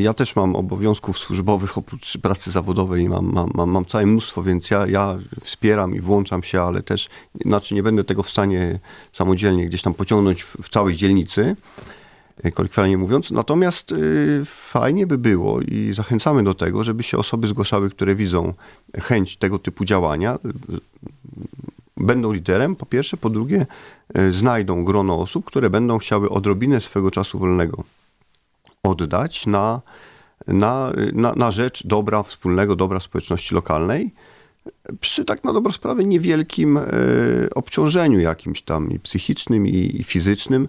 ja 0.01 0.13
też 0.13 0.35
mam 0.35 0.55
obowiązków 0.55 1.17
służbowych 1.17 1.77
oprócz 1.77 2.17
pracy 2.17 2.51
zawodowej, 2.51 3.09
mam, 3.09 3.33
mam, 3.33 3.51
mam, 3.53 3.69
mam 3.69 3.85
całe 3.85 4.05
mnóstwo, 4.05 4.43
więc 4.43 4.71
ja, 4.71 4.87
ja 4.87 5.17
wspieram 5.41 5.95
i 5.95 5.99
włączam 5.99 6.43
się, 6.43 6.61
ale 6.61 6.83
też, 6.83 7.09
znaczy 7.45 7.75
nie 7.75 7.83
będę 7.83 8.03
tego 8.03 8.23
w 8.23 8.29
stanie 8.29 8.79
samodzielnie 9.13 9.65
gdzieś 9.65 9.81
tam 9.81 9.93
pociągnąć 9.93 10.43
w, 10.43 10.57
w 10.63 10.69
całej 10.69 10.95
dzielnicy, 10.95 11.55
e, 12.43 12.51
kolokwialnie 12.51 12.97
mówiąc. 12.97 13.31
Natomiast 13.31 13.91
y, 13.91 14.41
fajnie 14.45 15.07
by 15.07 15.17
było 15.17 15.61
i 15.61 15.93
zachęcamy 15.93 16.43
do 16.43 16.53
tego, 16.53 16.83
żeby 16.83 17.03
się 17.03 17.17
osoby 17.17 17.47
zgłaszały, 17.47 17.89
które 17.89 18.15
widzą 18.15 18.53
chęć 19.01 19.37
tego 19.37 19.59
typu 19.59 19.85
działania, 19.85 20.39
będą 21.97 22.31
liderem, 22.31 22.75
po 22.75 22.85
pierwsze, 22.85 23.17
po 23.17 23.29
drugie, 23.29 23.65
e, 24.13 24.31
znajdą 24.31 24.83
grono 24.83 25.19
osób, 25.19 25.45
które 25.45 25.69
będą 25.69 25.97
chciały 25.97 26.29
odrobinę 26.29 26.81
swego 26.81 27.11
czasu 27.11 27.39
wolnego 27.39 27.83
oddać 28.83 29.45
na, 29.45 29.81
na, 30.47 30.91
na, 31.13 31.33
na 31.35 31.51
rzecz 31.51 31.87
dobra 31.87 32.23
wspólnego, 32.23 32.75
dobra 32.75 32.99
społeczności 32.99 33.55
lokalnej, 33.55 34.13
przy 35.01 35.25
tak 35.25 35.43
na 35.43 35.53
dobrą 35.53 35.71
sprawę 35.71 36.03
niewielkim 36.03 36.77
e, 36.77 36.83
obciążeniu 37.55 38.19
jakimś 38.19 38.61
tam 38.61 38.91
i 38.91 38.99
psychicznym, 38.99 39.67
i, 39.67 39.95
i 39.99 40.03
fizycznym. 40.03 40.67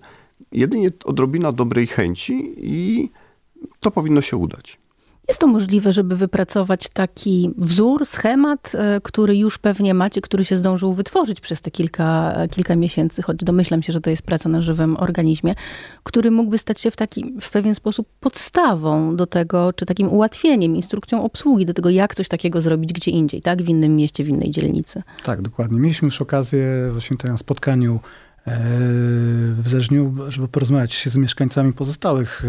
Jedynie 0.52 0.90
odrobina 1.04 1.52
dobrej 1.52 1.86
chęci 1.86 2.54
i 2.56 3.10
to 3.80 3.90
powinno 3.90 4.22
się 4.22 4.36
udać. 4.36 4.78
Jest 5.28 5.40
to 5.40 5.46
możliwe, 5.46 5.92
żeby 5.92 6.16
wypracować 6.16 6.88
taki 6.88 7.50
wzór, 7.58 8.06
schemat, 8.06 8.72
e, 8.74 9.00
który 9.02 9.36
już 9.36 9.58
pewnie 9.58 9.94
macie, 9.94 10.20
który 10.20 10.44
się 10.44 10.56
zdążył 10.56 10.92
wytworzyć 10.92 11.40
przez 11.40 11.60
te 11.60 11.70
kilka, 11.70 12.36
kilka 12.50 12.76
miesięcy, 12.76 13.22
choć 13.22 13.36
domyślam 13.36 13.82
się, 13.82 13.92
że 13.92 14.00
to 14.00 14.10
jest 14.10 14.22
praca 14.22 14.48
na 14.48 14.62
żywym 14.62 14.96
organizmie, 14.96 15.54
który 16.02 16.30
mógłby 16.30 16.58
stać 16.58 16.80
się 16.80 16.90
w, 16.90 16.96
taki, 16.96 17.34
w 17.40 17.50
pewien 17.50 17.74
sposób 17.74 18.08
podstawą 18.20 19.16
do 19.16 19.26
tego, 19.26 19.72
czy 19.72 19.86
takim 19.86 20.08
ułatwieniem, 20.08 20.76
instrukcją 20.76 21.24
obsługi 21.24 21.64
do 21.66 21.74
tego, 21.74 21.90
jak 21.90 22.14
coś 22.14 22.28
takiego 22.28 22.60
zrobić 22.60 22.92
gdzie 22.92 23.10
indziej, 23.10 23.42
tak? 23.42 23.62
W 23.62 23.68
innym 23.68 23.96
mieście, 23.96 24.24
w 24.24 24.28
innej 24.28 24.50
dzielnicy. 24.50 25.02
Tak, 25.24 25.42
dokładnie. 25.42 25.80
Mieliśmy 25.80 26.06
już 26.06 26.22
okazję 26.22 26.88
właśnie 26.92 27.16
na 27.24 27.36
spotkaniu 27.36 27.94
e, 27.94 28.27
w 29.58 29.68
Zeżniu, 29.68 30.14
żeby 30.28 30.48
porozmawiać 30.48 31.08
z 31.08 31.16
mieszkańcami 31.16 31.72
pozostałych 31.72 32.44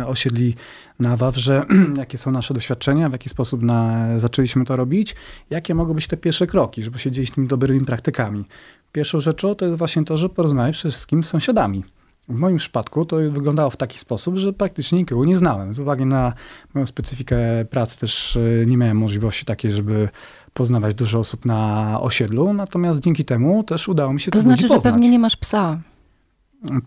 e, 0.00 0.06
osiedli 0.06 0.54
na 0.98 1.16
Wawrze, 1.16 1.66
jakie 1.98 2.18
są 2.18 2.30
nasze 2.30 2.54
doświadczenia, 2.54 3.08
w 3.08 3.12
jaki 3.12 3.28
sposób 3.28 3.62
na, 3.62 4.08
zaczęliśmy 4.16 4.64
to 4.64 4.76
robić, 4.76 5.14
jakie 5.50 5.74
mogą 5.74 5.94
być 5.94 6.06
te 6.06 6.16
pierwsze 6.16 6.46
kroki, 6.46 6.82
żeby 6.82 6.98
się 6.98 7.10
dzielić 7.10 7.30
tymi 7.30 7.48
dobrymi 7.48 7.84
praktykami. 7.84 8.44
Pierwszą 8.92 9.20
rzeczą 9.20 9.54
to 9.54 9.66
jest 9.66 9.78
właśnie 9.78 10.04
to, 10.04 10.16
że 10.16 10.28
porozmawiać 10.28 10.76
przede 10.76 10.92
wszystkim 10.92 11.24
z 11.24 11.28
sąsiadami. 11.28 11.84
W 12.28 12.34
moim 12.34 12.56
przypadku 12.56 13.04
to 13.04 13.16
wyglądało 13.16 13.70
w 13.70 13.76
taki 13.76 13.98
sposób, 13.98 14.36
że 14.36 14.52
praktycznie 14.52 14.98
nikogo 14.98 15.24
nie 15.24 15.36
znałem. 15.36 15.74
Z 15.74 15.78
uwagi 15.78 16.06
na 16.06 16.32
moją 16.74 16.86
specyfikę 16.86 17.38
pracy 17.70 17.98
też 17.98 18.36
e, 18.36 18.66
nie 18.66 18.76
miałem 18.76 18.96
możliwości 18.96 19.44
takiej, 19.44 19.70
żeby 19.70 20.08
poznawać 20.54 20.94
dużo 20.94 21.18
osób 21.18 21.44
na 21.44 22.00
osiedlu, 22.00 22.52
natomiast 22.52 23.00
dzięki 23.00 23.24
temu 23.24 23.64
też 23.64 23.88
udało 23.88 24.12
mi 24.12 24.20
się 24.20 24.30
to 24.30 24.40
znaczy, 24.40 24.68
że 24.68 24.80
pewnie 24.80 25.10
nie 25.10 25.18
masz 25.18 25.36
psa. 25.36 25.80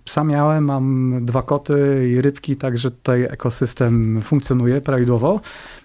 Psa 0.06 0.24
miałem, 0.24 0.66
mam 0.66 1.20
dwa 1.26 1.42
koty 1.42 2.10
i 2.12 2.22
rybki, 2.22 2.56
także 2.56 2.92
tutaj 2.92 3.24
ekosystem 3.24 4.22
funkcjonuje 4.22 4.82
prawidłowo. 4.82 5.40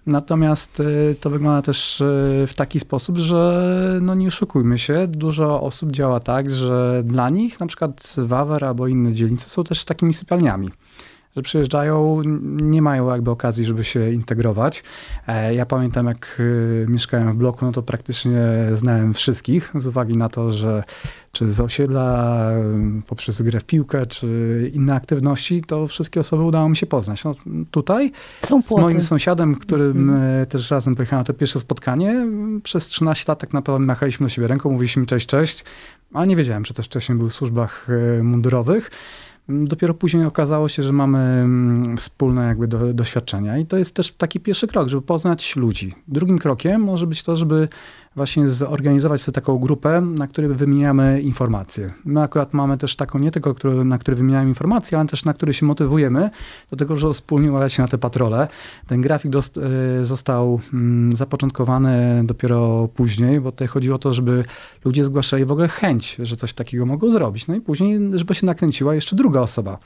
Natomiast 0.07 0.81
y, 0.81 1.17
to 1.21 1.31
wygląda 1.31 1.63
też 1.63 2.01
y, 2.01 2.05
w 2.49 2.55
taki 2.57 2.81
sposób, 2.81 3.19
że 3.19 3.99
no 4.03 4.15
nie 4.15 4.29
oszukujmy 4.29 4.79
się, 4.79 5.07
dużo 5.07 5.61
osób 5.61 5.91
działa 5.91 6.21
tak, 6.21 6.51
że 6.51 7.03
dla 7.05 7.31
nich 7.31 7.61
na 7.61 7.67
przykład 7.67 8.15
Wawer 8.19 8.65
albo 8.65 8.87
inne 8.87 9.13
dzielnice 9.13 9.49
są 9.49 9.65
też 9.65 9.85
takimi 9.85 10.15
sypialniami 10.15 10.71
że 11.37 11.43
przyjeżdżają, 11.43 12.23
nie 12.63 12.83
mają 12.83 13.11
jakby 13.11 13.31
okazji, 13.31 13.65
żeby 13.65 13.85
się 13.85 14.13
integrować. 14.13 14.83
E, 15.27 15.55
ja 15.55 15.67
pamiętam, 15.67 16.07
jak 16.07 16.37
y, 16.41 16.87
mieszkałem 16.89 17.33
w 17.33 17.37
bloku, 17.37 17.65
no 17.65 17.73
to 17.73 17.83
praktycznie 17.83 18.43
znałem 18.73 19.15
wszystkich, 19.15 19.73
z 19.75 19.87
uwagi 19.87 20.17
na 20.17 20.29
to, 20.29 20.51
że 20.51 20.83
czy 21.33 21.49
z 21.49 21.61
osiedla, 21.61 22.49
poprzez 23.07 23.43
grę 23.43 23.61
w 23.61 23.65
piłkę, 23.65 24.07
czy 24.07 24.71
inne 24.75 24.95
aktywności, 24.95 25.63
to 25.63 25.87
wszystkie 25.87 26.21
osoby 26.21 26.43
udało 26.43 26.69
mi 26.69 26.77
się 26.77 26.87
poznać. 26.87 27.25
No, 27.25 27.35
tutaj 27.71 28.13
Są 28.41 28.63
z 28.63 28.71
moim 28.71 29.03
sąsiadem, 29.03 29.55
którym 29.55 30.11
mhm. 30.11 30.47
też 30.47 30.71
razem 30.71 30.97
pojechałem 30.97 31.21
na 31.21 31.25
to 31.25 31.35
pierwsze 31.35 31.61
spotkanie, 31.61 32.27
przez 32.63 32.89
13 32.89 33.25
lat 33.29 33.39
tak 33.39 33.53
naprawdę 33.53 33.87
machaliśmy 33.87 34.27
do 34.27 34.31
siebie 34.31 34.49
ręką, 34.49 34.71
mówiliśmy 34.71 35.07
cześć, 35.07 35.27
cześć, 35.27 35.65
ale 36.13 36.27
nie 36.27 36.37
wiedziałem, 36.37 36.65
że 36.65 36.75
też 36.75 36.87
wcześniej 36.87 37.19
był 37.19 37.29
w 37.29 37.35
służbach 37.35 37.89
mundurowych. 38.23 38.91
Dopiero 39.49 39.95
później 39.95 40.25
okazało 40.25 40.69
się, 40.69 40.83
że 40.83 40.93
mamy 40.93 41.19
mm, 41.19 41.97
wspólne 41.97 42.47
jakby 42.47 42.69
do, 42.69 42.95
doświadczenia 42.95 43.59
i 43.59 43.67
to 43.67 43.77
jest 43.77 43.95
też 43.95 44.13
taki 44.13 44.41
pierwszy 44.41 44.67
krok, 44.67 44.89
żeby 44.89 45.03
poznać 45.03 45.57
ludzi. 45.57 45.95
Drugim 46.09 46.39
krokiem 46.39 46.83
może 46.83 47.07
być 47.07 47.23
to, 47.23 47.37
żeby 47.37 47.69
właśnie 48.17 48.49
zorganizować 48.49 49.23
sobie 49.23 49.35
taką 49.35 49.59
grupę, 49.59 50.01
na 50.01 50.27
której 50.27 50.51
wymieniamy 50.51 51.23
informacje. 51.23 51.93
My 52.05 52.23
akurat 52.23 52.55
mamy 52.55 52.79
też 52.79 52.97
taką, 52.97 53.19
nie 53.19 53.31
tylko 53.31 53.55
na 53.85 53.99
której 53.99 54.19
wymieniamy 54.19 54.49
informacje, 54.49 54.99
ale 54.99 55.09
też 55.09 55.25
na 55.25 55.35
której 55.35 55.55
się 55.55 55.67
motywujemy 55.67 56.31
do 56.71 56.77
tego, 56.77 56.97
że 56.97 57.13
wspólnie 57.13 57.51
umawiać 57.51 57.73
się 57.73 57.83
na 57.83 57.89
te 57.89 57.99
patrole. 57.99 58.49
Ten 58.87 59.01
grafik 59.01 59.33
e, 59.35 59.41
został 60.07 60.61
mm, 60.73 61.17
zapoczątkowany 61.17 62.23
dopiero 62.25 62.89
później, 62.95 63.41
bo 63.41 63.53
tutaj 63.53 63.69
chodziło 63.69 63.97
o 63.97 63.99
to, 63.99 64.13
żeby 64.13 64.45
ludzie 64.85 65.05
zgłaszali 65.05 65.45
w 65.45 65.53
ogóle 65.53 65.69
chęć, 65.69 66.17
że 66.23 66.37
coś 66.37 66.53
takiego 66.53 66.87
mogą 66.87 67.11
zrobić. 67.11 67.47
No 67.47 67.55
i 67.55 67.61
później, 67.61 68.01
żeby 68.15 68.35
się 68.35 68.47
nakręciła 68.47 68.95
jeszcze 68.95 69.17
druga 69.17 69.41
osoba. 69.41 69.79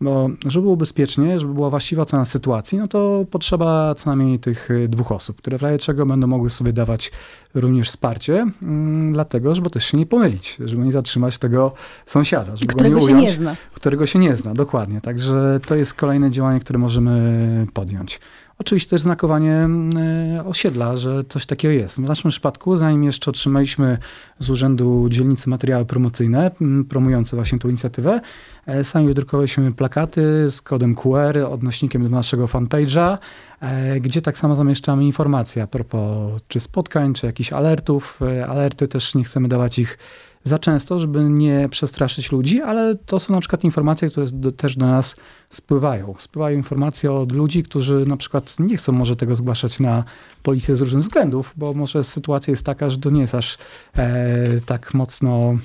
Bo 0.00 0.30
żeby 0.46 0.62
było 0.62 0.76
bezpiecznie, 0.76 1.40
żeby 1.40 1.54
była 1.54 1.70
właściwa 1.70 2.02
ocena 2.02 2.24
sytuacji, 2.24 2.78
no 2.78 2.88
to 2.88 3.24
potrzeba 3.30 3.94
co 3.94 4.10
najmniej 4.10 4.38
tych 4.38 4.70
y, 4.70 4.88
dwóch 4.88 5.12
osób, 5.12 5.36
które 5.36 5.58
w 5.58 5.62
razie 5.62 5.78
czego 5.78 6.06
będą 6.06 6.26
mogły 6.26 6.50
sobie 6.50 6.72
dawać 6.72 7.12
również 7.54 7.88
wsparcie, 7.88 8.46
mm, 8.62 9.12
dlatego, 9.12 9.54
żeby 9.54 9.70
też 9.70 9.84
się 9.84 9.98
nie 9.98 10.06
pomylić, 10.06 10.56
żeby 10.64 10.84
nie 10.84 10.92
zatrzymać 10.92 11.38
tego 11.38 11.72
sąsiada. 12.06 12.56
Żeby 12.56 12.74
którego 12.74 13.00
go 13.00 13.00
nie 13.00 13.14
ująć, 13.14 13.24
się 13.24 13.30
nie 13.30 13.36
zna. 13.36 13.56
Którego 13.74 14.06
się 14.06 14.18
nie 14.18 14.36
zna, 14.36 14.54
dokładnie. 14.54 15.00
Także 15.00 15.60
to 15.66 15.74
jest 15.74 15.94
kolejne 15.94 16.30
działanie, 16.30 16.60
które 16.60 16.78
możemy 16.78 17.66
podjąć. 17.74 18.20
Oczywiście 18.60 18.90
też 18.90 19.00
znakowanie 19.00 19.52
mm, 19.52 19.90
e, 20.38 20.44
osiedla, 20.44 20.96
że 20.96 21.24
coś 21.24 21.46
takiego 21.46 21.74
jest. 21.74 21.96
W 21.96 22.08
naszym 22.08 22.30
przypadku, 22.30 22.76
zanim 22.76 23.04
jeszcze 23.04 23.30
otrzymaliśmy 23.30 23.98
z 24.38 24.50
Urzędu 24.50 25.08
Dzielnicy 25.08 25.50
materiały 25.50 25.84
promocyjne, 25.84 26.50
mm, 26.60 26.84
promujące 26.84 27.36
właśnie 27.36 27.58
tę 27.58 27.68
inicjatywę, 27.68 28.20
e, 28.66 28.84
sami 28.84 29.06
wydrukowaliśmy 29.06 29.72
plakaty 29.72 30.50
z 30.50 30.62
kodem 30.62 30.94
QR, 30.94 31.38
odnośnikiem 31.38 32.02
do 32.02 32.08
naszego 32.08 32.46
fanpage'a, 32.46 33.18
e, 33.60 34.00
gdzie 34.00 34.22
tak 34.22 34.38
samo 34.38 34.54
zamieszczamy 34.54 35.04
informacje 35.04 35.62
a 35.62 35.66
propos 35.66 36.42
czy 36.48 36.60
spotkań, 36.60 37.14
czy 37.14 37.26
jakichś 37.26 37.52
alertów. 37.52 38.20
Alerty 38.48 38.88
też 38.88 39.14
nie 39.14 39.24
chcemy 39.24 39.48
dawać 39.48 39.78
ich 39.78 39.98
za 40.44 40.58
często, 40.58 40.98
żeby 40.98 41.30
nie 41.30 41.68
przestraszyć 41.68 42.32
ludzi, 42.32 42.62
ale 42.62 42.94
to 42.94 43.20
są 43.20 43.34
na 43.34 43.40
przykład 43.40 43.64
informacje, 43.64 44.10
które 44.10 44.26
do, 44.32 44.52
też 44.52 44.76
do 44.76 44.86
nas 44.86 45.16
spływają. 45.50 46.14
Spływają 46.18 46.56
informacje 46.56 47.12
od 47.12 47.32
ludzi, 47.32 47.62
którzy 47.62 48.06
na 48.06 48.16
przykład 48.16 48.56
nie 48.58 48.76
chcą 48.76 48.92
może 48.92 49.16
tego 49.16 49.34
zgłaszać 49.34 49.80
na 49.80 50.04
policję 50.42 50.76
z 50.76 50.80
różnych 50.80 51.02
względów, 51.02 51.54
bo 51.56 51.74
może 51.74 52.04
sytuacja 52.04 52.50
jest 52.50 52.66
taka, 52.66 52.90
że 52.90 52.98
to 52.98 53.10
nie 53.10 53.20
jest 53.20 53.34
aż 53.34 53.58
e, 53.96 54.60
tak 54.66 54.94
mocno 54.94 55.58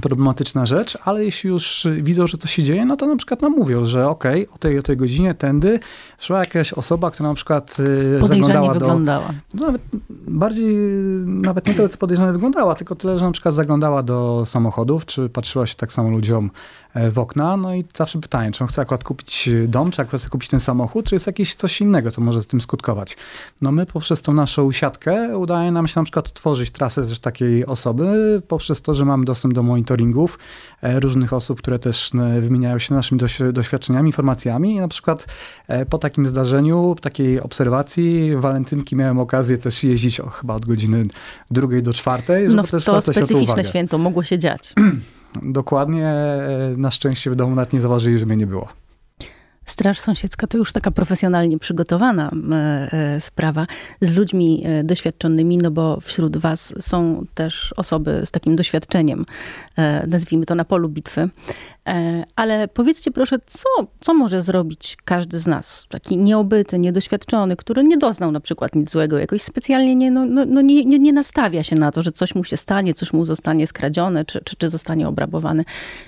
problematyczna 0.00 0.66
rzecz, 0.66 0.98
ale 1.04 1.24
jeśli 1.24 1.50
już 1.50 1.86
widzą, 2.00 2.26
że 2.26 2.38
to 2.38 2.46
się 2.46 2.62
dzieje, 2.62 2.84
no 2.84 2.96
to 2.96 3.06
na 3.06 3.16
przykład 3.16 3.42
nam 3.42 3.52
mówią, 3.52 3.84
że 3.84 4.08
okej, 4.08 4.46
okay, 4.46 4.54
o 4.54 4.58
tej 4.58 4.78
o 4.78 4.82
tej 4.82 4.96
godzinie 4.96 5.34
tędy 5.34 5.80
szła 6.18 6.38
jakaś 6.38 6.72
osoba, 6.72 7.10
która 7.10 7.28
na 7.28 7.34
przykład 7.34 7.76
y, 7.80 8.26
zaglądała 8.26 8.74
wyglądała. 8.74 9.26
do... 9.26 9.32
No 9.54 9.66
nawet 9.66 9.82
bardziej, 10.28 10.76
nawet 11.26 11.66
nie 11.66 11.74
tyle, 11.74 11.88
co 11.88 11.98
podejrzane 11.98 12.32
wyglądała, 12.32 12.74
tylko 12.74 12.94
tyle, 12.94 13.18
że 13.18 13.24
na 13.24 13.32
przykład 13.32 13.54
zaglądała 13.54 14.02
do 14.02 14.46
samochodów, 14.46 15.06
czy 15.06 15.28
patrzyła 15.28 15.66
się 15.66 15.74
tak 15.74 15.92
samo 15.92 16.10
ludziom 16.10 16.50
E, 16.81 16.81
w 17.10 17.18
okna. 17.18 17.56
No 17.56 17.74
i 17.74 17.84
zawsze 17.94 18.20
pytanie, 18.20 18.52
czy 18.52 18.64
on 18.64 18.68
chce 18.68 18.82
akurat 18.82 19.04
kupić 19.04 19.50
dom, 19.68 19.90
czy 19.90 20.02
akurat 20.02 20.20
chce 20.20 20.30
kupić 20.30 20.48
ten 20.48 20.60
samochód, 20.60 21.06
czy 21.06 21.14
jest 21.14 21.26
jakieś 21.26 21.54
coś 21.54 21.80
innego, 21.80 22.10
co 22.10 22.20
może 22.20 22.42
z 22.42 22.46
tym 22.46 22.60
skutkować. 22.60 23.16
No 23.60 23.72
my 23.72 23.86
poprzez 23.86 24.22
tą 24.22 24.34
naszą 24.34 24.72
siatkę 24.72 25.38
udaje 25.38 25.72
nam 25.72 25.88
się 25.88 26.00
na 26.00 26.04
przykład 26.04 26.32
tworzyć 26.32 26.70
trasę 26.70 27.06
też 27.06 27.18
takiej 27.18 27.66
osoby, 27.66 28.42
poprzez 28.48 28.82
to, 28.82 28.94
że 28.94 29.04
mamy 29.04 29.24
dostęp 29.24 29.54
do 29.54 29.62
monitoringów 29.62 30.38
e, 30.82 31.00
różnych 31.00 31.32
osób, 31.32 31.58
które 31.58 31.78
też 31.78 32.10
e, 32.14 32.40
wymieniają 32.40 32.78
się 32.78 32.94
naszymi 32.94 33.20
doświadczeniami, 33.52 34.08
informacjami 34.08 34.74
i 34.74 34.80
na 34.80 34.88
przykład 34.88 35.26
po 35.90 35.98
takim 35.98 36.26
zdarzeniu, 36.26 36.96
takiej 37.00 37.40
obserwacji 37.40 38.36
walentynki 38.36 38.96
miałem 38.96 39.18
okazję 39.18 39.58
też 39.58 39.84
jeździć 39.84 40.20
o, 40.20 40.28
chyba 40.28 40.54
od 40.54 40.66
godziny 40.66 41.06
drugiej 41.50 41.82
do 41.82 41.92
czwartej, 41.92 42.44
żeby 42.48 42.56
no, 42.56 42.62
też 42.62 42.84
to 42.84 43.02
specyficzne 43.02 43.64
święto 43.64 43.98
mogło 43.98 44.22
się 44.22 44.38
dziać. 44.38 44.72
Dokładnie. 45.42 46.06
E, 46.08 46.74
na 46.76 46.90
szczęście 46.90 47.30
w 47.30 47.34
domu 47.34 47.54
nawet 47.54 47.72
nie 47.72 47.80
zauważyli, 47.80 48.18
że 48.18 48.26
mnie 48.26 48.36
nie 48.36 48.46
było. 48.46 48.68
Straż 49.64 50.00
Sąsiedzka 50.00 50.46
to 50.46 50.58
już 50.58 50.72
taka 50.72 50.90
profesjonalnie 50.90 51.58
przygotowana 51.58 52.30
e, 52.52 52.56
e, 52.92 53.20
sprawa 53.20 53.66
z 54.00 54.16
ludźmi 54.16 54.64
doświadczonymi, 54.84 55.58
no 55.58 55.70
bo 55.70 56.00
wśród 56.00 56.36
was 56.36 56.74
są 56.80 57.24
też 57.34 57.74
osoby 57.76 58.22
z 58.24 58.30
takim 58.30 58.56
doświadczeniem, 58.56 59.26
nazwijmy 60.06 60.46
to 60.46 60.54
na 60.54 60.64
polu 60.64 60.88
bitwy. 60.88 61.28
E, 61.88 62.24
ale 62.36 62.68
powiedzcie 62.68 63.10
proszę, 63.10 63.36
co, 63.46 63.68
co 64.00 64.14
może 64.14 64.42
zrobić 64.42 64.96
każdy 65.04 65.40
z 65.40 65.46
nas, 65.46 65.86
taki 65.88 66.16
nieobyty, 66.16 66.78
niedoświadczony, 66.78 67.56
który 67.56 67.84
nie 67.84 67.98
doznał 67.98 68.32
na 68.32 68.40
przykład 68.40 68.74
nic 68.74 68.90
złego, 68.90 69.18
jakoś 69.18 69.42
specjalnie 69.42 69.96
nie, 69.96 70.10
no, 70.10 70.26
no, 70.26 70.44
no 70.46 70.60
nie, 70.60 70.84
nie, 70.84 70.98
nie, 70.98 71.12
nastawia 71.12 71.62
się 71.62 71.76
na 71.76 71.92
to, 71.92 72.02
że 72.02 72.12
coś 72.12 72.34
mu 72.34 72.44
się 72.44 72.56
stanie, 72.56 72.94
coś 72.94 73.12
mu 73.12 73.24
zostanie 73.24 73.66
skradzione, 73.66 74.24
czy, 74.24 74.40
czy, 74.44 74.56
czy 74.56 74.68
zostanie 74.68 75.08
obrabowany. 75.08 75.64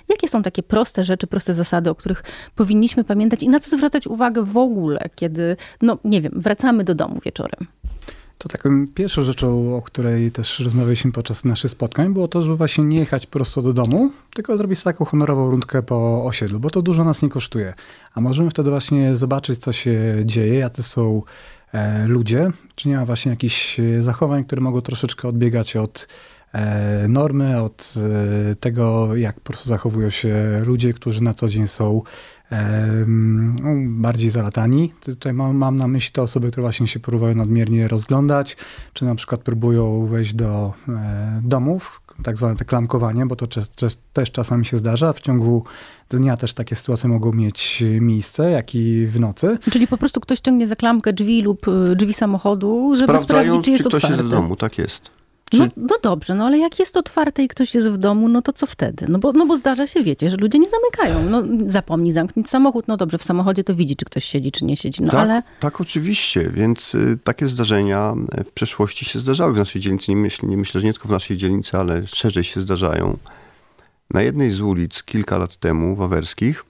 Jakie 0.08 0.28
są 0.28 0.42
takie 0.42 0.62
proste 0.62 1.04
rzeczy, 1.04 1.26
proste 1.26 1.54
zasady, 1.54 1.90
o 1.90 1.94
których 1.94 2.22
powinniśmy 2.54 3.04
pamiętać 3.04 3.42
i 3.42 3.48
na 3.48 3.60
co 3.60 3.76
zwracać 3.76 4.06
uwagę 4.06 4.42
w 4.42 4.56
ogóle, 4.56 5.08
kiedy, 5.14 5.56
no 5.82 5.98
nie 6.04 6.20
wiem, 6.20 6.32
wracamy 6.36 6.84
do 6.84 6.94
domu 6.94 7.20
wieczorem? 7.24 7.66
To 8.38 8.48
taką 8.48 8.86
pierwszą 8.94 9.22
rzeczą, 9.22 9.76
o 9.76 9.82
której 9.82 10.30
też 10.30 10.60
rozmawialiśmy 10.60 11.12
podczas 11.12 11.44
naszych 11.44 11.70
spotkań, 11.70 12.12
było 12.12 12.28
to, 12.28 12.42
żeby 12.42 12.56
właśnie 12.56 12.84
nie 12.84 12.98
jechać 12.98 13.26
prosto 13.26 13.62
do 13.62 13.72
domu, 13.72 14.10
tylko 14.34 14.56
zrobić 14.56 14.82
taką 14.82 15.04
honorową 15.04 15.50
rundkę 15.50 15.82
po 15.82 16.24
osiedlu, 16.24 16.60
bo 16.60 16.70
to 16.70 16.82
dużo 16.82 17.04
nas 17.04 17.22
nie 17.22 17.28
kosztuje. 17.28 17.74
A 18.14 18.20
możemy 18.20 18.50
wtedy 18.50 18.70
właśnie 18.70 19.16
zobaczyć, 19.16 19.60
co 19.60 19.72
się 19.72 20.22
dzieje, 20.24 20.58
jacy 20.58 20.82
są 20.82 21.22
e, 21.72 22.06
ludzie, 22.06 22.50
czy 22.74 22.88
nie 22.88 22.96
ma 22.96 23.04
właśnie 23.04 23.30
jakichś 23.30 23.80
zachowań, 24.00 24.44
które 24.44 24.60
mogą 24.60 24.80
troszeczkę 24.80 25.28
odbiegać 25.28 25.76
od 25.76 26.08
e, 26.52 27.08
normy, 27.08 27.62
od 27.62 27.94
e, 27.96 28.54
tego, 28.54 29.16
jak 29.16 29.40
po 29.40 29.52
prostu 29.52 29.68
zachowują 29.68 30.10
się 30.10 30.62
ludzie, 30.64 30.92
którzy 30.92 31.22
na 31.22 31.34
co 31.34 31.48
dzień 31.48 31.66
są 31.66 32.02
bardziej 33.86 34.30
zalatani. 34.30 34.92
Tutaj 35.00 35.32
mam, 35.32 35.56
mam, 35.56 35.76
na 35.76 35.88
myśli 35.88 36.12
te 36.12 36.22
osoby, 36.22 36.50
które 36.50 36.62
właśnie 36.62 36.86
się 36.86 37.00
próbują 37.00 37.34
nadmiernie 37.34 37.88
rozglądać, 37.88 38.56
czy 38.92 39.04
na 39.04 39.14
przykład 39.14 39.40
próbują 39.40 40.06
wejść 40.06 40.34
do 40.34 40.72
e, 40.88 41.40
domów, 41.44 42.00
tak 42.22 42.36
zwane 42.36 42.56
te 42.56 42.64
klamkowanie, 42.64 43.26
bo 43.26 43.36
to 43.36 43.46
też 44.12 44.30
czasami 44.32 44.64
się 44.64 44.78
zdarza. 44.78 45.12
W 45.12 45.20
ciągu 45.20 45.64
dnia 46.10 46.36
też 46.36 46.54
takie 46.54 46.76
sytuacje 46.76 47.10
mogą 47.10 47.32
mieć 47.32 47.84
miejsce, 48.00 48.50
jak 48.50 48.74
i 48.74 49.06
w 49.06 49.20
nocy. 49.20 49.58
Czyli 49.70 49.86
po 49.86 49.98
prostu 49.98 50.20
ktoś 50.20 50.40
ciągnie 50.40 50.68
za 50.68 50.76
klamkę 50.76 51.12
drzwi 51.12 51.42
lub 51.42 51.68
e, 51.68 51.96
drzwi 51.96 52.14
samochodu, 52.14 52.94
żeby 52.94 53.18
sprawdzić, 53.18 53.64
czy 53.64 53.70
jest 53.70 53.82
czy 53.82 53.88
ktoś 53.88 54.02
jest 54.02 54.22
w 54.22 54.28
domu, 54.28 54.56
tak 54.56 54.78
jest. 54.78 55.10
No, 55.58 55.66
no 55.76 55.96
dobrze, 56.02 56.34
no 56.34 56.46
ale 56.46 56.58
jak 56.58 56.78
jest 56.78 56.96
otwarte 56.96 57.42
i 57.42 57.48
ktoś 57.48 57.74
jest 57.74 57.90
w 57.90 57.96
domu, 57.96 58.28
no 58.28 58.42
to 58.42 58.52
co 58.52 58.66
wtedy? 58.66 59.06
No 59.08 59.18
bo, 59.18 59.32
no 59.32 59.46
bo 59.46 59.56
zdarza 59.56 59.86
się, 59.86 60.02
wiecie, 60.02 60.30
że 60.30 60.36
ludzie 60.36 60.58
nie 60.58 60.68
zamykają. 60.70 61.30
No 61.30 61.42
zapomni 61.66 62.12
zamknąć 62.12 62.48
samochód, 62.48 62.88
no 62.88 62.96
dobrze, 62.96 63.18
w 63.18 63.22
samochodzie 63.22 63.64
to 63.64 63.74
widzi, 63.74 63.96
czy 63.96 64.04
ktoś 64.04 64.24
siedzi, 64.24 64.52
czy 64.52 64.64
nie 64.64 64.76
siedzi, 64.76 65.02
no 65.02 65.10
tak, 65.10 65.20
ale... 65.20 65.42
Tak, 65.60 65.80
oczywiście, 65.80 66.50
więc 66.50 66.94
y, 66.94 67.18
takie 67.24 67.48
zdarzenia 67.48 68.14
w 68.44 68.50
przeszłości 68.50 69.04
się 69.04 69.18
zdarzały 69.18 69.52
w 69.52 69.56
naszej 69.56 69.82
dzielnicy. 69.82 70.10
Nie, 70.10 70.16
myśl, 70.16 70.46
nie 70.46 70.56
myślę, 70.56 70.80
że 70.80 70.86
nie 70.86 70.92
tylko 70.92 71.08
w 71.08 71.12
naszej 71.12 71.36
dzielnicy, 71.36 71.76
ale 71.76 72.06
szerzej 72.06 72.44
się 72.44 72.60
zdarzają. 72.60 73.18
Na 74.10 74.22
jednej 74.22 74.50
z 74.50 74.60
ulic 74.60 75.02
kilka 75.02 75.38
lat 75.38 75.56
temu, 75.56 75.96
wawerskich, 75.96 76.64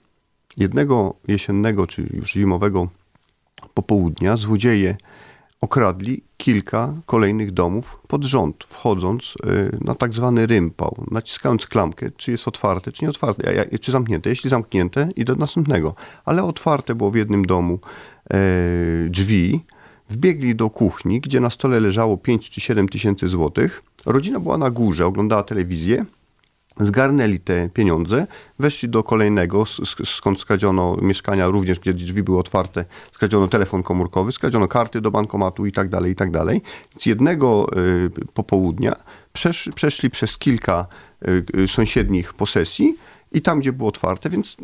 jednego 0.57 1.15
jesiennego, 1.27 1.87
czy 1.87 2.09
już 2.13 2.31
zimowego 2.31 2.87
popołudnia 3.73 4.35
złodzieje 4.35 4.97
okradli 5.61 6.23
kilka 6.37 6.93
kolejnych 7.05 7.51
domów 7.51 7.99
pod 8.07 8.23
rząd, 8.23 8.63
wchodząc 8.63 9.33
y, 9.45 9.77
na 9.81 9.95
tak 9.95 10.13
zwany 10.13 10.47
rympał, 10.47 11.05
naciskając 11.11 11.67
klamkę, 11.67 12.11
czy 12.17 12.31
jest 12.31 12.47
otwarte, 12.47 12.91
czy 12.91 13.03
nie 13.03 13.09
otwarte, 13.09 13.77
czy 13.81 13.91
zamknięte. 13.91 14.29
Jeśli 14.29 14.49
zamknięte, 14.49 15.09
idę 15.15 15.33
do 15.33 15.39
następnego. 15.39 15.95
Ale 16.25 16.43
otwarte 16.43 16.95
było 16.95 17.11
w 17.11 17.15
jednym 17.15 17.45
domu 17.45 17.79
e, 18.29 18.37
drzwi, 19.09 19.61
wbiegli 20.09 20.55
do 20.55 20.69
kuchni, 20.69 21.21
gdzie 21.21 21.39
na 21.39 21.49
stole 21.49 21.79
leżało 21.79 22.17
5 22.17 22.49
czy 22.49 22.61
7 22.61 22.89
tysięcy 22.89 23.27
złotych. 23.27 23.83
Rodzina 24.05 24.39
była 24.39 24.57
na 24.57 24.69
górze, 24.69 25.05
oglądała 25.05 25.43
telewizję 25.43 26.05
Zgarnęli 26.79 27.39
te 27.39 27.69
pieniądze, 27.69 28.27
weszli 28.59 28.89
do 28.89 29.03
kolejnego, 29.03 29.63
skąd 30.05 30.39
skradziono 30.39 30.97
mieszkania, 31.01 31.47
również 31.47 31.79
gdzie 31.79 31.93
drzwi 31.93 32.23
były 32.23 32.39
otwarte, 32.39 32.85
skradziono 33.11 33.47
telefon 33.47 33.83
komórkowy, 33.83 34.31
skradziono 34.31 34.67
karty 34.67 35.01
do 35.01 35.11
bankomatu 35.11 35.65
i 35.65 35.71
tak 35.71 35.89
dalej, 35.89 36.11
i 36.11 36.15
tak 36.15 36.31
dalej. 36.31 36.61
Z 36.99 37.05
jednego 37.05 37.67
y, 37.77 38.09
popołudnia 38.33 38.95
przesz, 39.33 39.69
przeszli 39.75 40.09
przez 40.09 40.37
kilka 40.37 40.87
y, 41.27 41.45
y, 41.59 41.67
sąsiednich 41.67 42.33
posesji 42.33 42.97
i 43.31 43.41
tam, 43.41 43.59
gdzie 43.59 43.73
było 43.73 43.89
otwarte, 43.89 44.29
więc 44.29 44.57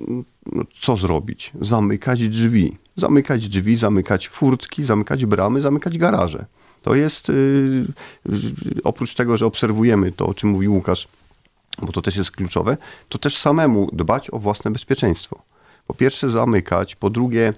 no, 0.51 0.63
co 0.81 0.97
zrobić? 0.97 1.51
Zamykać 1.61 2.29
drzwi. 2.29 2.77
Zamykać 2.95 3.49
drzwi, 3.49 3.75
zamykać 3.75 4.29
furtki, 4.29 4.83
zamykać 4.83 5.25
bramy, 5.25 5.61
zamykać 5.61 5.97
garaże. 5.97 6.45
To 6.81 6.95
jest, 6.95 7.31
oprócz 8.83 9.15
tego, 9.15 9.37
że 9.37 9.45
obserwujemy 9.45 10.11
to, 10.11 10.27
o 10.27 10.33
czym 10.33 10.49
mówi 10.49 10.67
Łukasz, 10.67 11.07
bo 11.81 11.91
to 11.91 12.01
też 12.01 12.15
jest 12.15 12.31
kluczowe, 12.31 12.77
to 13.09 13.17
też 13.17 13.37
samemu 13.37 13.89
dbać 13.93 14.29
o 14.29 14.39
własne 14.39 14.71
bezpieczeństwo. 14.71 15.41
Po 15.87 15.93
pierwsze 15.93 16.29
zamykać, 16.29 16.95
po 16.95 17.09
drugie 17.09 17.53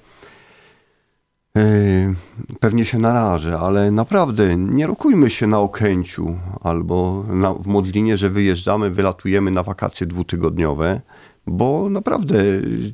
pewnie 2.59 2.85
się 2.85 2.97
narażę, 2.97 3.59
ale 3.59 3.91
naprawdę 3.91 4.57
nie 4.57 4.87
rokujmy 4.87 5.29
się 5.29 5.47
na 5.47 5.59
Okęciu 5.59 6.35
albo 6.61 7.25
na, 7.27 7.53
w 7.53 7.67
Modlinie, 7.67 8.17
że 8.17 8.29
wyjeżdżamy, 8.29 8.89
wylatujemy 8.89 9.51
na 9.51 9.63
wakacje 9.63 10.07
dwutygodniowe, 10.07 11.01
bo 11.47 11.89
naprawdę 11.89 12.35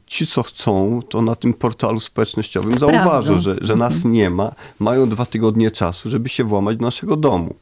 ci, 0.06 0.28
co 0.28 0.44
chcą, 0.44 1.00
to 1.10 1.22
na 1.22 1.36
tym 1.36 1.54
portalu 1.54 2.00
społecznościowym 2.00 2.76
Sprawdzą. 2.76 2.98
zauważą, 2.98 3.40
że, 3.40 3.56
że 3.62 3.76
nas 3.76 4.06
nie 4.06 4.30
ma, 4.30 4.52
mają 4.80 5.10
dwa 5.10 5.26
tygodnie 5.26 5.72
czasu, 5.72 6.10
żeby 6.10 6.30
się 6.30 6.44
włamać 6.44 6.78
do 6.78 6.86
naszego 6.86 7.16
domu. 7.16 7.56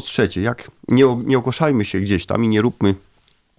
Po 0.00 0.04
trzecie, 0.04 0.42
jak 0.42 0.70
nie, 0.88 1.04
nie 1.24 1.38
ogłaszajmy 1.38 1.84
się 1.84 2.00
gdzieś 2.00 2.26
tam 2.26 2.44
i 2.44 2.48
nie 2.48 2.60
róbmy 2.60 2.94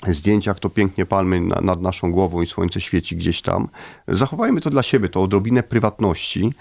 zdjęć, 0.07 0.45
jak 0.45 0.59
to 0.59 0.69
pięknie 0.69 1.05
palmy 1.05 1.41
na, 1.41 1.61
nad 1.61 1.81
naszą 1.81 2.11
głową 2.11 2.41
i 2.41 2.45
słońce 2.45 2.81
świeci 2.81 3.15
gdzieś 3.15 3.41
tam. 3.41 3.67
Zachowajmy 4.07 4.61
to 4.61 4.69
dla 4.69 4.83
siebie, 4.83 5.09
to 5.09 5.21
odrobinę 5.21 5.63
prywatności. 5.63 6.53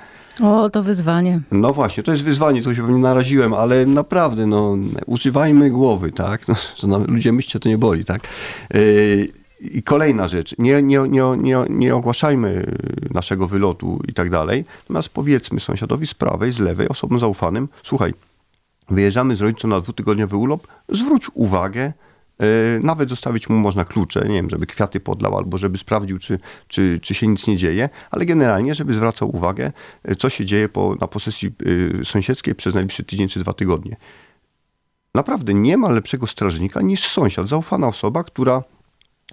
O, 0.43 0.71
to 0.71 0.83
wyzwanie. 0.83 1.41
No 1.53 1.73
właśnie, 1.73 2.03
to 2.03 2.13
jest 2.13 2.25
wyzwanie, 2.25 2.63
to 2.63 2.75
się 2.75 2.83
pewnie 2.83 2.99
naraziłem, 2.99 3.55
ale 3.55 3.87
naprawdę, 3.87 4.47
no, 4.47 4.77
używajmy 5.07 5.71
głowy, 5.71 6.13
tak? 6.13 6.47
No, 6.83 6.99
ludzie 6.99 7.33
myślcie, 7.33 7.61
to 7.61 7.69
nie 7.69 7.79
boli, 7.79 8.05
tak? 8.05 8.29
Yy, 8.75 9.29
i 9.61 9.83
kolejna 9.83 10.29
rzecz, 10.29 10.55
nie, 10.59 10.83
nie, 10.83 10.99
nie, 11.09 11.25
nie, 11.39 11.65
nie 11.69 11.95
ogłaszajmy 11.97 12.77
naszego 13.11 13.47
wylotu 13.47 14.01
i 14.09 14.13
tak 14.13 14.31
dalej, 14.31 14.65
natomiast 14.83 15.09
powiedzmy 15.09 15.61
sąsiadowi 15.61 16.07
z 16.07 16.15
prawej, 16.15 16.53
z 16.53 16.59
lewej, 16.59 16.89
osobom 16.89 17.21
zaufanym, 17.21 17.69
słuchaj, 17.83 18.13
wyjeżdżamy 18.91 19.37
z 19.37 19.41
rodzicą 19.41 19.69
na 19.69 19.81
dwutygodniowy 19.81 20.37
urlop, 20.37 20.67
zwróć 20.89 21.31
uwagę, 21.35 21.93
E, 22.41 22.81
nawet 22.83 23.09
zostawić 23.09 23.49
mu 23.49 23.59
można 23.59 23.85
klucze, 23.85 24.21
nie 24.29 24.35
wiem, 24.35 24.51
żeby 24.51 24.67
kwiaty 24.67 25.01
podlał 25.01 25.37
albo 25.37 25.59
żeby 25.59 25.79
sprawdził, 25.79 26.19
czy, 26.19 26.39
czy, 26.69 26.99
czy 27.03 27.15
się 27.15 27.27
nic 27.27 27.47
nie 27.47 27.57
dzieje, 27.57 27.89
ale 28.11 28.27
generalnie, 28.27 28.75
żeby 28.75 28.95
zwracał 28.95 29.37
uwagę, 29.37 29.73
e, 30.05 30.15
co 30.15 30.31
się 30.31 30.47
dzieje 30.47 30.69
po, 30.69 30.97
na 31.01 31.07
posesji 31.07 31.53
e, 32.01 32.05
sąsiedzkiej 32.05 32.55
przez 32.55 32.75
najbliższy 32.75 33.05
tydzień 33.05 33.29
czy 33.29 33.41
dwa 33.41 33.53
tygodnie. 33.53 33.97
Naprawdę 35.15 35.55
nie 35.55 35.77
ma 35.77 35.89
lepszego 35.89 36.27
strażnika 36.27 36.81
niż 36.81 37.09
sąsiad, 37.09 37.49
zaufana 37.49 37.87
osoba, 37.87 38.25
która 38.25 38.63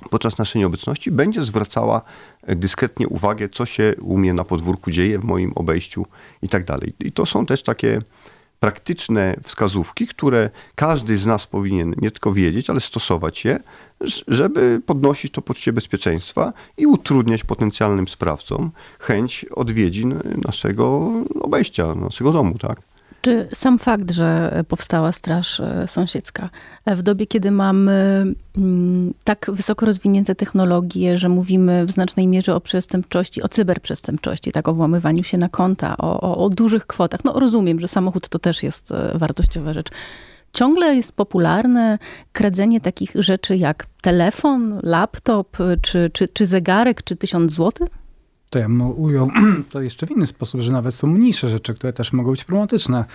podczas 0.10 0.38
naszej 0.38 0.60
nieobecności 0.60 1.12
będzie 1.12 1.42
zwracała 1.42 2.02
dyskretnie 2.48 3.08
uwagę, 3.08 3.50
co 3.50 3.66
się 3.66 3.94
u 4.02 4.18
mnie 4.18 4.34
na 4.34 4.44
podwórku 4.44 4.92
dzieje, 4.92 5.20
w 5.20 5.24
moim 5.24 5.52
obejściu 5.56 6.06
i 6.42 6.50
tak 6.50 6.66
dalej. 6.66 6.94
I 7.00 7.12
to 7.12 7.26
są 7.26 7.46
też 7.46 7.64
takie 7.64 8.02
praktyczne 8.60 9.36
wskazówki, 9.44 10.08
które 10.08 10.50
każdy 10.76 11.18
z 11.18 11.26
nas 11.26 11.48
powinien 11.48 11.96
nie 11.98 12.12
tylko 12.12 12.34
wiedzieć, 12.34 12.70
ale 12.70 12.80
stosować 12.80 13.46
je, 13.46 13.60
żeby 14.28 14.82
podnosić 14.86 15.32
to 15.32 15.42
poczucie 15.42 15.74
bezpieczeństwa 15.74 16.54
i 16.78 16.88
utrudniać 16.88 17.44
potencjalnym 17.44 18.08
sprawcom 18.08 18.72
chęć 19.00 19.46
odwiedzin 19.46 20.20
naszego 20.46 21.12
obejścia, 21.42 21.96
naszego 21.96 22.32
domu, 22.32 22.58
tak? 22.58 22.82
Czy 23.28 23.48
sam 23.54 23.80
fakt, 23.80 24.12
że 24.12 24.64
powstała 24.68 25.12
Straż 25.12 25.60
e, 25.60 25.88
Sąsiedzka 25.88 26.50
w 26.86 27.02
dobie, 27.02 27.28
kiedy 27.28 27.52
mamy 27.52 28.26
mm, 28.58 29.14
tak 29.24 29.52
wysoko 29.54 29.86
rozwinięte 29.86 30.36
technologie, 30.36 31.18
że 31.18 31.30
mówimy 31.30 31.86
w 31.86 31.92
znacznej 31.92 32.28
mierze 32.28 32.56
o 32.56 32.62
przestępczości, 32.62 33.44
o 33.44 33.48
cyberprzestępczości, 33.48 34.52
tak 34.52 34.68
o 34.68 34.74
włamywaniu 34.74 35.24
się 35.24 35.38
na 35.38 35.50
konta, 35.50 35.98
o, 35.98 36.22
o, 36.22 36.46
o 36.46 36.50
dużych 36.50 36.88
kwotach. 36.88 37.24
No 37.24 37.40
rozumiem, 37.40 37.80
że 37.80 37.88
samochód 37.88 38.30
to 38.30 38.40
też 38.40 38.64
jest 38.64 38.92
e, 38.92 39.18
wartościowa 39.18 39.74
rzecz. 39.74 39.90
Ciągle 40.54 40.96
jest 40.96 41.12
popularne 41.12 41.98
kradzenie 42.32 42.82
takich 42.82 43.12
rzeczy 43.16 43.58
jak 43.58 43.86
telefon, 44.02 44.80
laptop, 44.84 45.58
czy, 45.82 46.10
czy, 46.14 46.28
czy 46.28 46.46
zegarek, 46.46 47.04
czy 47.04 47.16
tysiąc 47.16 47.54
złotych? 47.54 47.88
To 48.50 48.60
ja 48.60 48.68
ujął 48.98 49.30
to 49.72 49.82
jeszcze 49.82 50.08
w 50.08 50.12
inny 50.12 50.28
sposób, 50.28 50.62
że 50.62 50.72
nawet 50.72 50.96
są 50.96 51.08
mniejsze 51.08 51.50
rzeczy, 51.50 51.74
które 51.74 51.94
też 51.94 52.14
mogą 52.14 52.32
być 52.32 52.46
problematyczne. 52.46 53.06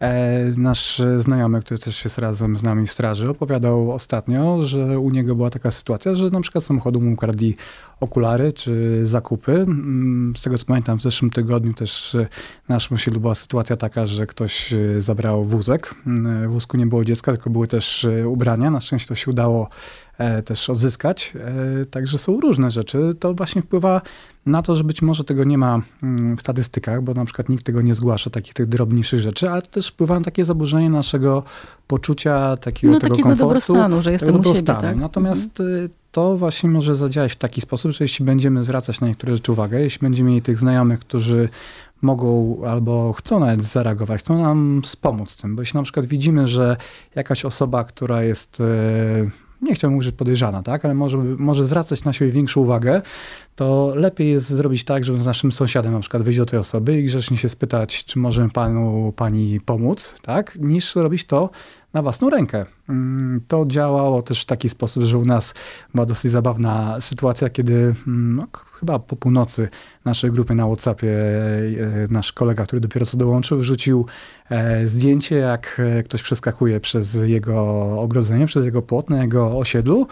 E, 0.00 0.50
nasz 0.56 1.02
znajomy, 1.18 1.62
który 1.62 1.80
też 1.80 2.04
jest 2.04 2.18
razem 2.18 2.56
z 2.56 2.62
nami 2.62 2.86
w 2.86 2.92
straży, 2.92 3.30
opowiadał 3.30 3.92
ostatnio, 3.92 4.62
że 4.62 4.98
u 4.98 5.10
niego 5.10 5.34
była 5.34 5.50
taka 5.50 5.70
sytuacja, 5.70 6.14
że 6.14 6.30
na 6.30 6.40
przykład 6.40 6.64
samochodu 6.64 7.00
mu 7.00 7.12
ukradli 7.12 7.56
okulary 8.00 8.52
czy 8.52 9.00
zakupy. 9.06 9.52
Mm, 9.52 10.32
z 10.36 10.42
tego 10.42 10.58
co 10.58 10.66
pamiętam, 10.66 10.98
w 10.98 11.02
zeszłym 11.02 11.30
tygodniu 11.30 11.74
też 11.74 12.16
na 12.68 12.74
naszym 12.74 12.96
była 13.20 13.34
sytuacja 13.34 13.76
taka, 13.76 14.06
że 14.06 14.26
ktoś 14.26 14.72
e, 14.72 15.00
zabrał 15.00 15.44
wózek. 15.44 15.94
Mm, 16.06 16.48
w 16.48 16.52
wózku 16.52 16.76
nie 16.76 16.86
było 16.86 17.04
dziecka, 17.04 17.32
tylko 17.32 17.50
były 17.50 17.68
też 17.68 18.04
e, 18.04 18.28
ubrania. 18.28 18.70
Na 18.70 18.80
szczęście 18.80 19.08
to 19.08 19.14
się 19.14 19.30
udało 19.30 19.68
E, 19.68 20.07
też 20.44 20.70
odzyskać. 20.70 21.32
E, 21.80 21.84
także 21.84 22.18
są 22.18 22.40
różne 22.40 22.70
rzeczy. 22.70 23.14
To 23.20 23.34
właśnie 23.34 23.62
wpływa 23.62 24.02
na 24.46 24.62
to, 24.62 24.74
że 24.74 24.84
być 24.84 25.02
może 25.02 25.24
tego 25.24 25.44
nie 25.44 25.58
ma 25.58 25.80
mm, 26.02 26.36
w 26.36 26.40
statystykach, 26.40 27.02
bo 27.02 27.14
na 27.14 27.24
przykład 27.24 27.48
nikt 27.48 27.64
tego 27.64 27.82
nie 27.82 27.94
zgłasza, 27.94 28.30
takich 28.30 28.54
tych 28.54 28.66
drobniejszych 28.66 29.20
rzeczy, 29.20 29.50
ale 29.50 29.62
też 29.62 29.88
wpływa 29.88 30.18
na 30.18 30.24
takie 30.24 30.44
zaburzenie 30.44 30.90
naszego 30.90 31.42
poczucia 31.86 32.56
takiego 32.56 32.92
no, 32.92 32.98
tego 32.98 33.14
takiego 33.14 33.28
komfortu. 33.28 33.48
dobrostanu, 33.48 34.02
że 34.02 34.12
jestem 34.12 34.40
u 34.40 34.44
siebie, 34.44 34.62
tak? 34.62 34.96
Natomiast 34.96 35.60
mhm. 35.60 35.88
to 36.12 36.36
właśnie 36.36 36.70
może 36.70 36.94
zadziałać 36.94 37.32
w 37.32 37.36
taki 37.36 37.60
sposób, 37.60 37.92
że 37.92 38.04
jeśli 38.04 38.24
będziemy 38.24 38.64
zwracać 38.64 39.00
na 39.00 39.08
niektóre 39.08 39.34
rzeczy 39.34 39.52
uwagę, 39.52 39.80
jeśli 39.80 40.00
będziemy 40.00 40.30
mieli 40.30 40.42
tych 40.42 40.58
znajomych, 40.58 41.00
którzy 41.00 41.48
mogą 42.02 42.58
albo 42.66 43.12
chcą 43.12 43.40
nawet 43.40 43.64
zareagować, 43.64 44.20
chcą 44.20 44.42
nam 44.42 44.82
wspomóc 44.82 45.36
tym, 45.36 45.56
bo 45.56 45.62
jeśli 45.62 45.76
na 45.76 45.82
przykład 45.82 46.06
widzimy, 46.06 46.46
że 46.46 46.76
jakaś 47.14 47.44
osoba, 47.44 47.84
która 47.84 48.22
jest 48.22 48.60
e, 48.60 49.47
nie 49.62 49.74
chciałbym 49.74 49.98
użyć 49.98 50.14
podejrzana, 50.14 50.62
tak, 50.62 50.84
ale 50.84 50.94
może, 50.94 51.18
może 51.18 51.66
zwracać 51.66 52.04
na 52.04 52.12
siebie 52.12 52.30
większą 52.30 52.60
uwagę, 52.60 53.02
to 53.56 53.92
lepiej 53.96 54.30
jest 54.30 54.48
zrobić 54.48 54.84
tak, 54.84 55.04
żeby 55.04 55.18
z 55.18 55.26
naszym 55.26 55.52
sąsiadem 55.52 55.92
na 55.92 56.00
przykład 56.00 56.22
wyjść 56.22 56.38
do 56.38 56.46
tej 56.46 56.58
osoby 56.58 57.00
i 57.00 57.04
grzecznie 57.04 57.36
się 57.36 57.48
spytać, 57.48 58.04
czy 58.04 58.18
możemy 58.18 58.50
panu, 58.50 59.12
pani 59.16 59.60
pomóc, 59.60 60.14
tak, 60.22 60.58
niż 60.60 60.96
robić 60.96 61.24
to 61.24 61.50
na 61.92 62.02
własną 62.02 62.30
rękę. 62.30 62.66
Mm, 62.88 63.40
to 63.48 63.64
działało 63.66 64.22
też 64.22 64.42
w 64.42 64.46
taki 64.46 64.68
sposób, 64.68 65.02
że 65.02 65.18
u 65.18 65.24
nas 65.24 65.54
była 65.94 66.06
dosyć 66.06 66.30
zabawna 66.30 67.00
sytuacja, 67.00 67.50
kiedy 67.50 67.74
mm, 67.74 68.36
no, 68.36 68.46
chyba 68.80 68.98
po 68.98 69.16
północy 69.16 69.68
naszej 70.04 70.30
grupy 70.30 70.54
na 70.54 70.66
WhatsAppie 70.66 71.08
e, 71.08 72.08
nasz 72.10 72.32
kolega, 72.32 72.64
który 72.64 72.80
dopiero 72.80 73.06
co 73.06 73.16
dołączył, 73.16 73.62
rzucił 73.62 74.06
e, 74.50 74.86
zdjęcie, 74.86 75.36
jak 75.36 75.80
e, 75.98 76.02
ktoś 76.02 76.22
przeskakuje 76.22 76.80
przez 76.80 77.14
jego 77.14 77.60
ogrodzenie, 78.00 78.46
przez 78.46 78.64
jego 78.64 78.82
płot 78.82 79.10
na 79.10 79.22
jego 79.22 79.58
osiedlu 79.58 80.06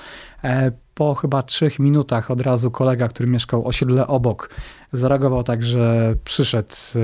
po 0.95 1.15
chyba 1.15 1.43
trzech 1.43 1.79
minutach 1.79 2.31
od 2.31 2.41
razu 2.41 2.71
kolega, 2.71 3.09
który 3.09 3.29
mieszkał 3.29 3.67
osiedle 3.69 4.07
obok, 4.07 4.51
zareagował 4.92 5.42
tak, 5.42 5.62
że 5.62 6.14
przyszedł 6.25 6.75
e, 6.96 6.99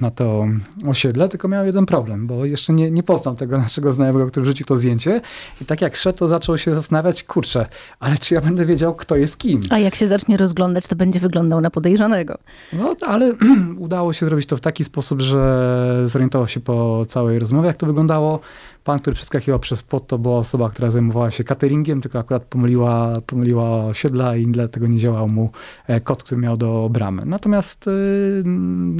na 0.00 0.10
to 0.10 0.46
osiedle, 0.86 1.28
tylko 1.28 1.48
miał 1.48 1.66
jeden 1.66 1.86
problem, 1.86 2.26
bo 2.26 2.44
jeszcze 2.44 2.72
nie, 2.72 2.90
nie 2.90 3.02
poznał 3.02 3.34
tego 3.34 3.58
naszego 3.58 3.92
znajomego, 3.92 4.26
który 4.26 4.44
wrzucił 4.44 4.66
to 4.66 4.76
zdjęcie 4.76 5.20
i 5.62 5.64
tak 5.64 5.80
jak 5.80 5.96
szedł, 5.96 6.18
to 6.18 6.28
zaczął 6.28 6.58
się 6.58 6.74
zastanawiać, 6.74 7.22
kurczę, 7.22 7.66
ale 8.00 8.18
czy 8.18 8.34
ja 8.34 8.40
będę 8.40 8.64
wiedział, 8.64 8.94
kto 8.94 9.16
jest 9.16 9.38
kim? 9.38 9.62
A 9.70 9.78
jak 9.78 9.94
się 9.94 10.08
zacznie 10.08 10.36
rozglądać, 10.36 10.86
to 10.86 10.96
będzie 10.96 11.20
wyglądał 11.20 11.60
na 11.60 11.70
podejrzanego. 11.70 12.38
No, 12.72 12.94
ale 13.06 13.32
udało 13.78 14.12
się 14.12 14.26
zrobić 14.26 14.46
to 14.46 14.56
w 14.56 14.60
taki 14.60 14.84
sposób, 14.84 15.20
że 15.20 16.02
zorientował 16.04 16.48
się 16.48 16.60
po 16.60 17.04
całej 17.08 17.38
rozmowie, 17.38 17.66
jak 17.66 17.76
to 17.76 17.86
wyglądało. 17.86 18.40
Pan, 18.88 19.00
który 19.00 19.16
przeskakiwał 19.16 19.58
przez 19.58 19.82
płot, 19.82 20.06
to 20.06 20.18
była 20.18 20.36
osoba, 20.36 20.70
która 20.70 20.90
zajmowała 20.90 21.30
się 21.30 21.44
cateringiem, 21.44 22.00
tylko 22.00 22.18
akurat 22.18 22.44
pomyliła, 22.44 23.12
pomyliła 23.26 23.84
osiedla 23.84 24.36
i 24.36 24.46
dlatego 24.46 24.86
nie 24.86 24.98
działał 24.98 25.28
mu 25.28 25.50
e, 25.86 26.00
kod, 26.00 26.22
który 26.22 26.40
miał 26.40 26.56
do 26.56 26.88
bramy. 26.92 27.22
Natomiast 27.26 27.86
y, 27.86 28.44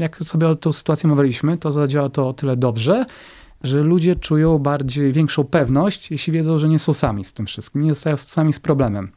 jak 0.00 0.16
sobie 0.16 0.56
tą 0.56 0.72
sytuację 0.72 1.10
mówiliśmy, 1.10 1.58
to 1.58 1.72
zadziała 1.72 2.08
to 2.08 2.28
o 2.28 2.32
tyle 2.32 2.56
dobrze, 2.56 3.04
że 3.62 3.82
ludzie 3.82 4.16
czują 4.16 4.58
bardziej 4.58 5.12
większą 5.12 5.44
pewność, 5.44 6.10
jeśli 6.10 6.32
wiedzą, 6.32 6.58
że 6.58 6.68
nie 6.68 6.78
są 6.78 6.92
sami 6.92 7.24
z 7.24 7.32
tym 7.32 7.46
wszystkim, 7.46 7.82
nie 7.82 7.94
zostają 7.94 8.16
sami 8.16 8.52
z 8.52 8.60
problemem, 8.60 9.12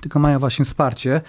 tylko 0.00 0.18
mają 0.18 0.38
właśnie 0.38 0.64
wsparcie 0.64 1.20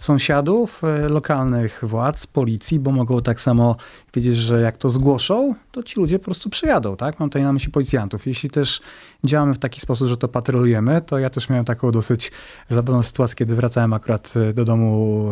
sąsiadów, 0.00 0.84
e, 0.84 1.08
lokalnych 1.08 1.80
władz, 1.82 2.26
policji, 2.26 2.78
bo 2.78 2.90
mogą 2.90 3.22
tak 3.22 3.40
samo 3.40 3.76
wiedzieć, 4.14 4.36
że 4.36 4.60
jak 4.60 4.78
to 4.78 4.90
zgłoszą, 4.90 5.54
to 5.72 5.82
ci 5.82 6.00
ludzie 6.00 6.18
po 6.18 6.24
prostu 6.24 6.50
przyjadą, 6.50 6.96
tak? 6.96 7.20
Mam 7.20 7.28
tutaj 7.28 7.42
na 7.42 7.52
myśli 7.52 7.72
policjantów. 7.72 8.26
Jeśli 8.26 8.50
też 8.50 8.80
działamy 9.24 9.54
w 9.54 9.58
taki 9.58 9.80
sposób, 9.80 10.08
że 10.08 10.16
to 10.16 10.28
patrolujemy, 10.28 11.00
to 11.00 11.18
ja 11.18 11.30
też 11.30 11.48
miałem 11.48 11.64
taką 11.64 11.90
dosyć 11.90 12.32
zabawną 12.68 13.02
sytuację, 13.02 13.36
kiedy 13.36 13.54
wracałem 13.54 13.92
akurat 13.92 14.34
e, 14.36 14.52
do 14.52 14.64
domu 14.64 15.26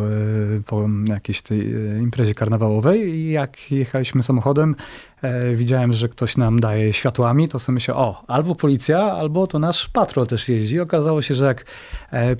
e, 0.57 0.61
po 0.63 0.89
jakiejś 1.05 1.41
tej 1.41 1.69
imprezie 1.99 2.33
karnawałowej 2.33 3.09
i 3.09 3.31
jak 3.31 3.71
jechaliśmy 3.71 4.23
samochodem, 4.23 4.75
widziałem, 5.55 5.93
że 5.93 6.09
ktoś 6.09 6.37
nam 6.37 6.59
daje 6.59 6.93
światłami, 6.93 7.49
to 7.49 7.59
sobie 7.59 7.73
myślę, 7.73 7.95
o, 7.95 8.23
albo 8.27 8.55
policja, 8.55 8.99
albo 8.99 9.47
to 9.47 9.59
nasz 9.59 9.89
patrol 9.89 10.27
też 10.27 10.49
jeździ. 10.49 10.79
Okazało 10.79 11.21
się, 11.21 11.35
że 11.35 11.45
jak 11.45 11.65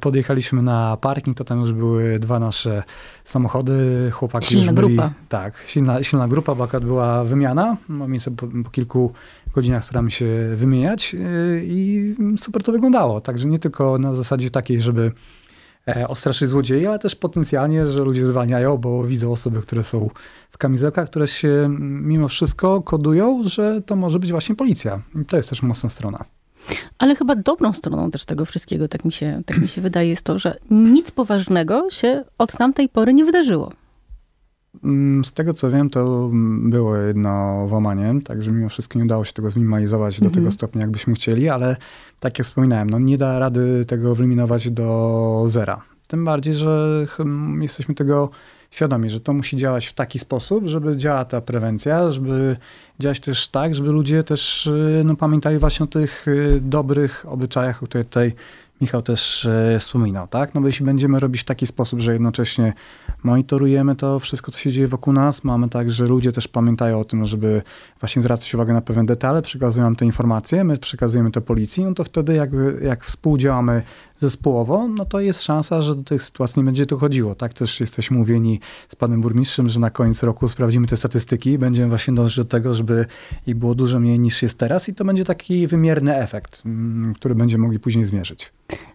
podjechaliśmy 0.01 0.61
na 0.61 0.97
parking, 0.97 1.37
to 1.37 1.43
tam 1.43 1.59
już 1.59 1.73
były 1.73 2.18
dwa 2.19 2.39
nasze 2.39 2.83
samochody, 3.23 4.09
chłopaki 4.11 4.47
silna 4.47 4.65
już 4.65 4.75
byli... 4.75 4.95
grupa. 4.95 5.11
Tak, 5.29 5.63
silna, 5.67 6.03
silna 6.03 6.27
grupa, 6.27 6.55
bo 6.55 6.63
akurat 6.63 6.85
była 6.85 7.23
wymiana, 7.23 7.77
no 7.89 8.07
miejsce 8.07 8.31
po, 8.31 8.47
po 8.63 8.69
kilku 8.69 9.13
godzinach 9.53 9.85
staramy 9.85 10.11
się 10.11 10.25
wymieniać 10.55 11.13
yy, 11.13 11.19
i 11.63 12.15
super 12.39 12.63
to 12.63 12.71
wyglądało. 12.71 13.21
Także 13.21 13.47
nie 13.47 13.59
tylko 13.59 13.97
na 13.97 14.15
zasadzie 14.15 14.49
takiej, 14.49 14.81
żeby 14.81 15.11
e, 15.87 16.07
ostraszyć 16.07 16.49
złodziei, 16.49 16.87
ale 16.87 16.99
też 16.99 17.15
potencjalnie, 17.15 17.87
że 17.87 18.03
ludzie 18.03 18.25
zwalniają, 18.25 18.77
bo 18.77 19.03
widzą 19.03 19.31
osoby, 19.31 19.61
które 19.61 19.83
są 19.83 20.09
w 20.51 20.57
kamizelkach, 20.57 21.09
które 21.09 21.27
się 21.27 21.67
mimo 21.79 22.27
wszystko 22.27 22.81
kodują, 22.81 23.43
że 23.45 23.81
to 23.81 23.95
może 23.95 24.19
być 24.19 24.31
właśnie 24.31 24.55
policja. 24.55 25.01
I 25.21 25.25
to 25.25 25.37
jest 25.37 25.49
też 25.49 25.63
mocna 25.63 25.89
strona. 25.89 26.25
Ale 26.97 27.15
chyba 27.15 27.35
dobrą 27.35 27.73
stroną 27.73 28.11
też 28.11 28.25
tego 28.25 28.45
wszystkiego, 28.45 28.87
tak 28.87 29.05
mi 29.05 29.11
się, 29.11 29.41
tak 29.45 29.57
mi 29.57 29.67
się 29.67 29.81
wydaje, 29.81 30.09
jest 30.09 30.21
to, 30.21 30.39
że 30.39 30.55
nic 30.71 31.11
poważnego 31.11 31.89
się 31.89 32.23
od 32.37 32.51
tamtej 32.51 32.89
pory 32.89 33.13
nie 33.13 33.25
wydarzyło. 33.25 33.71
Mm, 34.83 35.25
z 35.25 35.31
tego 35.31 35.53
co 35.53 35.69
wiem, 35.69 35.89
to 35.89 36.29
było 36.63 36.97
jedno 36.97 37.65
włamanie, 37.67 38.21
także 38.25 38.51
mimo 38.51 38.69
wszystko 38.69 38.99
nie 38.99 39.05
udało 39.05 39.25
się 39.25 39.33
tego 39.33 39.51
zminimalizować 39.51 40.15
mhm. 40.15 40.29
do 40.29 40.33
tego 40.33 40.45
mhm. 40.45 40.51
stopnia, 40.51 40.81
jakbyśmy 40.81 41.13
chcieli, 41.13 41.49
ale 41.49 41.75
tak 42.19 42.39
jak 42.39 42.45
wspominałem, 42.45 42.89
no 42.89 42.99
nie 42.99 43.17
da 43.17 43.39
rady 43.39 43.85
tego 43.85 44.15
wyeliminować 44.15 44.71
do 44.71 45.43
zera. 45.47 45.81
Tym 46.07 46.25
bardziej, 46.25 46.53
że 46.53 47.05
jesteśmy 47.61 47.95
tego 47.95 48.29
świadomi, 48.71 49.09
że 49.09 49.19
to 49.19 49.33
musi 49.33 49.57
działać 49.57 49.87
w 49.87 49.93
taki 49.93 50.19
sposób, 50.19 50.67
żeby 50.67 50.97
działała 50.97 51.25
ta 51.25 51.41
prewencja, 51.41 52.11
żeby 52.11 52.57
działać 52.99 53.19
też 53.19 53.47
tak, 53.47 53.75
żeby 53.75 53.89
ludzie 53.91 54.23
też 54.23 54.67
y, 54.67 55.01
no, 55.05 55.15
pamiętali 55.15 55.59
właśnie 55.59 55.83
o 55.83 55.87
tych 55.87 56.27
y, 56.27 56.61
dobrych 56.61 57.25
obyczajach, 57.27 57.83
o 57.83 57.85
których 57.85 58.07
tutaj 58.07 58.33
Michał 58.81 59.01
też 59.01 59.45
e, 59.45 59.77
wspominał, 59.79 60.27
tak? 60.27 60.55
No 60.55 60.61
bo 60.61 60.67
jeśli 60.67 60.85
będziemy 60.85 61.19
robić 61.19 61.41
w 61.41 61.45
taki 61.45 61.67
sposób, 61.67 61.99
że 61.99 62.13
jednocześnie 62.13 62.73
monitorujemy 63.23 63.95
to 63.95 64.19
wszystko, 64.19 64.51
co 64.51 64.59
się 64.59 64.71
dzieje 64.71 64.87
wokół 64.87 65.13
nas, 65.13 65.43
mamy 65.43 65.69
tak, 65.69 65.91
że 65.91 66.05
ludzie 66.05 66.31
też 66.31 66.47
pamiętają 66.47 66.99
o 66.99 67.05
tym, 67.05 67.25
żeby 67.25 67.61
właśnie 67.99 68.21
zwracać 68.21 68.55
uwagę 68.55 68.73
na 68.73 68.81
pewne 68.81 69.05
detale, 69.05 69.41
przekazują 69.41 69.85
nam 69.85 69.95
te 69.95 70.05
informacje, 70.05 70.63
my 70.63 70.77
przekazujemy 70.77 71.31
to 71.31 71.41
policji, 71.41 71.83
no 71.83 71.93
to 71.93 72.03
wtedy 72.03 72.33
jak, 72.33 72.49
jak 72.81 73.03
współdziałamy 73.03 73.81
zespołowo, 74.19 74.87
no 74.87 75.05
to 75.05 75.19
jest 75.19 75.43
szansa, 75.43 75.81
że 75.81 75.95
do 75.95 76.03
tych 76.03 76.23
sytuacji 76.23 76.59
nie 76.59 76.65
będzie 76.65 76.85
dochodziło. 76.85 77.35
Tak 77.35 77.53
też 77.53 77.79
jesteśmy 77.79 78.17
mówieni 78.17 78.59
z 78.89 78.95
panem 78.95 79.21
burmistrzem, 79.21 79.69
że 79.69 79.79
na 79.79 79.89
koniec 79.89 80.23
roku 80.23 80.49
sprawdzimy 80.49 80.87
te 80.87 80.97
statystyki 80.97 81.49
i 81.49 81.57
będziemy 81.57 81.89
właśnie 81.89 82.13
dążyć 82.13 82.37
do 82.37 82.45
tego, 82.45 82.73
żeby 82.73 83.05
ich 83.47 83.55
było 83.55 83.75
dużo 83.75 83.99
mniej 83.99 84.19
niż 84.19 84.41
jest 84.41 84.57
teraz 84.57 84.89
i 84.89 84.93
to 84.93 85.05
będzie 85.05 85.25
taki 85.25 85.67
wymierny 85.67 86.15
efekt, 86.15 86.61
mm, 86.65 87.13
który 87.13 87.35
będziemy 87.35 87.61
mogli 87.63 87.79
później 87.79 88.05
zmierzyć. 88.05 88.51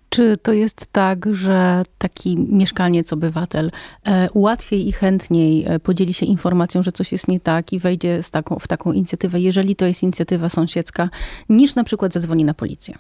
Czy 0.09 0.37
to 0.37 0.53
jest 0.53 0.87
tak, 0.93 1.35
że 1.35 1.83
taki 1.99 2.37
mieszkaniec, 2.37 3.13
obywatel 3.13 3.71
e, 4.07 4.29
łatwiej 4.35 4.89
i 4.89 4.93
chętniej 4.93 5.65
e, 5.67 5.81
podzieli 5.81 6.15
się 6.15 6.27
informacją, 6.27 6.83
że 6.83 6.93
coś 6.93 7.13
jest 7.13 7.29
nie 7.29 7.41
tak 7.41 7.73
i 7.73 7.79
wejdzie 7.79 8.21
taką, 8.31 8.59
w 8.59 8.69
taką 8.69 8.93
inicjatywę, 8.93 9.41
jeżeli 9.41 9.77
to 9.77 9.87
jest 9.87 10.03
inicjatywa 10.03 10.49
sąsiedzka, 10.49 11.09
niż 11.49 11.75
na 11.75 11.85
przykład 11.85 12.13
zadzwoni 12.13 12.45
na 12.45 12.55
policję? 12.55 12.99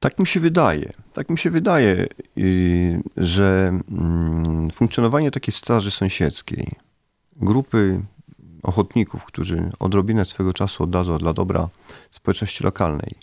Tak 0.00 0.18
mi 0.18 0.26
się 0.26 0.40
wydaje. 0.40 0.92
Tak 1.12 1.30
mi 1.30 1.38
się 1.38 1.50
wydaje, 1.50 2.06
y, 2.38 3.02
że 3.16 3.80
mm, 3.90 4.70
funkcjonowanie 4.70 5.30
takiej 5.30 5.54
straży 5.54 5.90
sąsiedzkiej, 5.90 6.68
grupy 7.36 8.00
ochotników, 8.62 9.24
którzy 9.24 9.70
odrobinę 9.78 10.24
swego 10.24 10.52
czasu 10.52 10.82
oddadzą 10.82 11.18
dla 11.18 11.32
dobra 11.32 11.68
społeczności 12.10 12.64
lokalnej, 12.64 13.14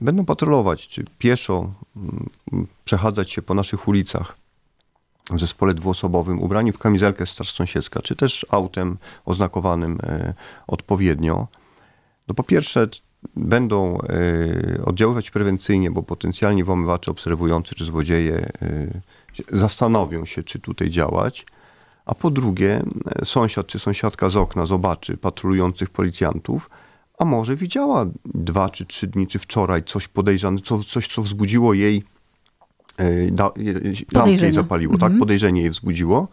będą 0.00 0.24
patrolować, 0.24 0.88
czy 0.88 1.04
pieszo 1.18 1.72
mm, 1.96 2.28
przechadzać 2.84 3.30
się 3.30 3.42
po 3.42 3.54
naszych 3.54 3.88
ulicach 3.88 4.36
w 5.30 5.40
zespole 5.40 5.74
dwuosobowym, 5.74 6.42
ubrani 6.42 6.72
w 6.72 6.78
kamizelkę 6.78 7.26
straż 7.26 7.52
sąsiedzka, 7.52 8.02
czy 8.02 8.16
też 8.16 8.46
autem 8.50 8.98
oznakowanym 9.24 9.98
e, 10.02 10.34
odpowiednio. 10.66 11.46
No 12.28 12.34
po 12.34 12.42
pierwsze, 12.42 12.88
będą 13.36 13.98
e, 13.98 14.84
oddziaływać 14.84 15.30
prewencyjnie, 15.30 15.90
bo 15.90 16.02
potencjalni 16.02 16.64
włamywacze 16.64 17.10
obserwujący 17.10 17.74
czy 17.74 17.84
złodzieje 17.84 18.52
e, 18.62 19.00
zastanowią 19.52 20.24
się, 20.24 20.42
czy 20.42 20.58
tutaj 20.58 20.90
działać. 20.90 21.46
A 22.06 22.14
po 22.14 22.30
drugie, 22.30 22.82
sąsiad 23.24 23.66
czy 23.66 23.78
sąsiadka 23.78 24.28
z 24.28 24.36
okna 24.36 24.66
zobaczy 24.66 25.16
patrolujących 25.16 25.90
policjantów, 25.90 26.70
a 27.18 27.24
może 27.24 27.56
widziała 27.56 28.06
dwa 28.24 28.68
czy 28.68 28.86
trzy 28.86 29.06
dni, 29.06 29.26
czy 29.26 29.38
wczoraj 29.38 29.84
coś 29.84 30.08
podejrzane, 30.08 30.58
co, 30.58 30.78
coś, 30.78 31.08
co 31.08 31.22
wzbudziło 31.22 31.74
jej, 31.74 32.04
da, 33.32 33.50
lampkę 34.12 34.44
jej 34.44 34.52
zapaliło, 34.52 34.92
tak? 34.92 35.02
mhm. 35.02 35.12
tak? 35.12 35.20
Podejrzenie 35.20 35.60
jej 35.60 35.70
wzbudziło. 35.70 36.28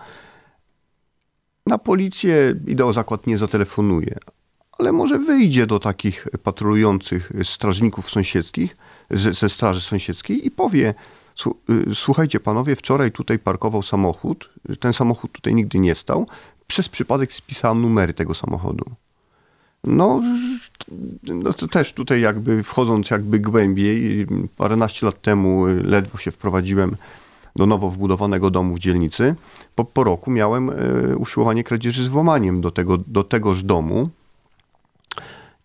Na 1.66 1.78
policję 1.78 2.56
ideo 2.68 2.94
zakład 2.94 3.28
nie 3.28 3.38
zatelefonuje, 3.38 4.16
ale 4.80 4.92
może 4.92 5.20
wyjdzie 5.20 5.68
do 5.68 5.80
takich 5.80 6.28
patrolujących 6.44 7.32
strażników 7.44 8.10
sąsiedzkich, 8.10 8.78
ze 9.12 9.50
straży 9.50 9.82
sąsiedzkiej 9.82 10.48
i 10.48 10.52
powie, 10.52 10.94
y, 11.70 11.96
słuchajcie 11.96 12.40
panowie, 12.40 12.76
wczoraj 12.76 13.12
tutaj 13.12 13.40
parkował 13.40 13.82
samochód, 13.82 14.50
ten 14.80 14.94
samochód 14.94 15.32
tutaj 15.32 15.56
nigdy 15.56 15.80
nie 15.80 15.96
stał, 15.96 16.28
przez 16.68 16.90
przypadek 16.90 17.34
spisałem 17.34 17.82
numery 17.82 18.14
tego 18.14 18.34
samochodu. 18.34 18.86
No, 19.84 20.22
no 21.24 21.54
to 21.54 21.68
też 21.68 21.94
tutaj 21.94 22.22
jakby 22.22 22.64
wchodząc 22.64 23.10
jakby 23.10 23.40
głębiej, 23.40 24.28
paręnaście 24.58 25.06
lat 25.06 25.22
temu 25.22 25.66
ledwo 25.84 26.18
się 26.18 26.32
wprowadziłem 26.32 26.96
do 27.56 27.66
nowo 27.66 27.90
wbudowanego 27.90 28.50
domu 28.50 28.76
w 28.76 28.80
dzielnicy. 28.80 29.36
Po, 29.76 29.86
po 29.86 30.04
roku 30.04 30.32
miałem 30.32 30.70
e, 30.70 30.74
usiłowanie 31.18 31.64
kradzieży 31.64 32.04
z 32.04 32.08
włamaniem 32.08 32.62
do, 32.62 32.72
tego, 32.72 32.98
do 32.98 33.24
tegoż 33.24 33.64
domu. 33.64 34.10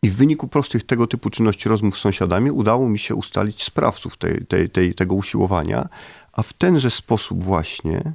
I 0.05 0.11
w 0.11 0.17
wyniku 0.17 0.49
prostych 0.49 0.87
tego 0.87 1.07
typu 1.07 1.31
czynności 1.31 1.69
rozmów 1.69 1.99
z 1.99 2.01
sąsiadami 2.01 2.51
udało 2.51 2.89
mi 2.89 2.99
się 2.99 3.15
ustalić 3.15 3.65
sprawców 3.65 4.17
tej, 4.17 4.47
tej, 4.47 4.71
tej, 4.71 4.95
tego 4.95 5.15
usiłowania, 5.15 5.89
a 6.33 6.43
w 6.43 6.53
tenże 6.53 6.91
sposób 6.91 7.45
właśnie, 7.45 8.13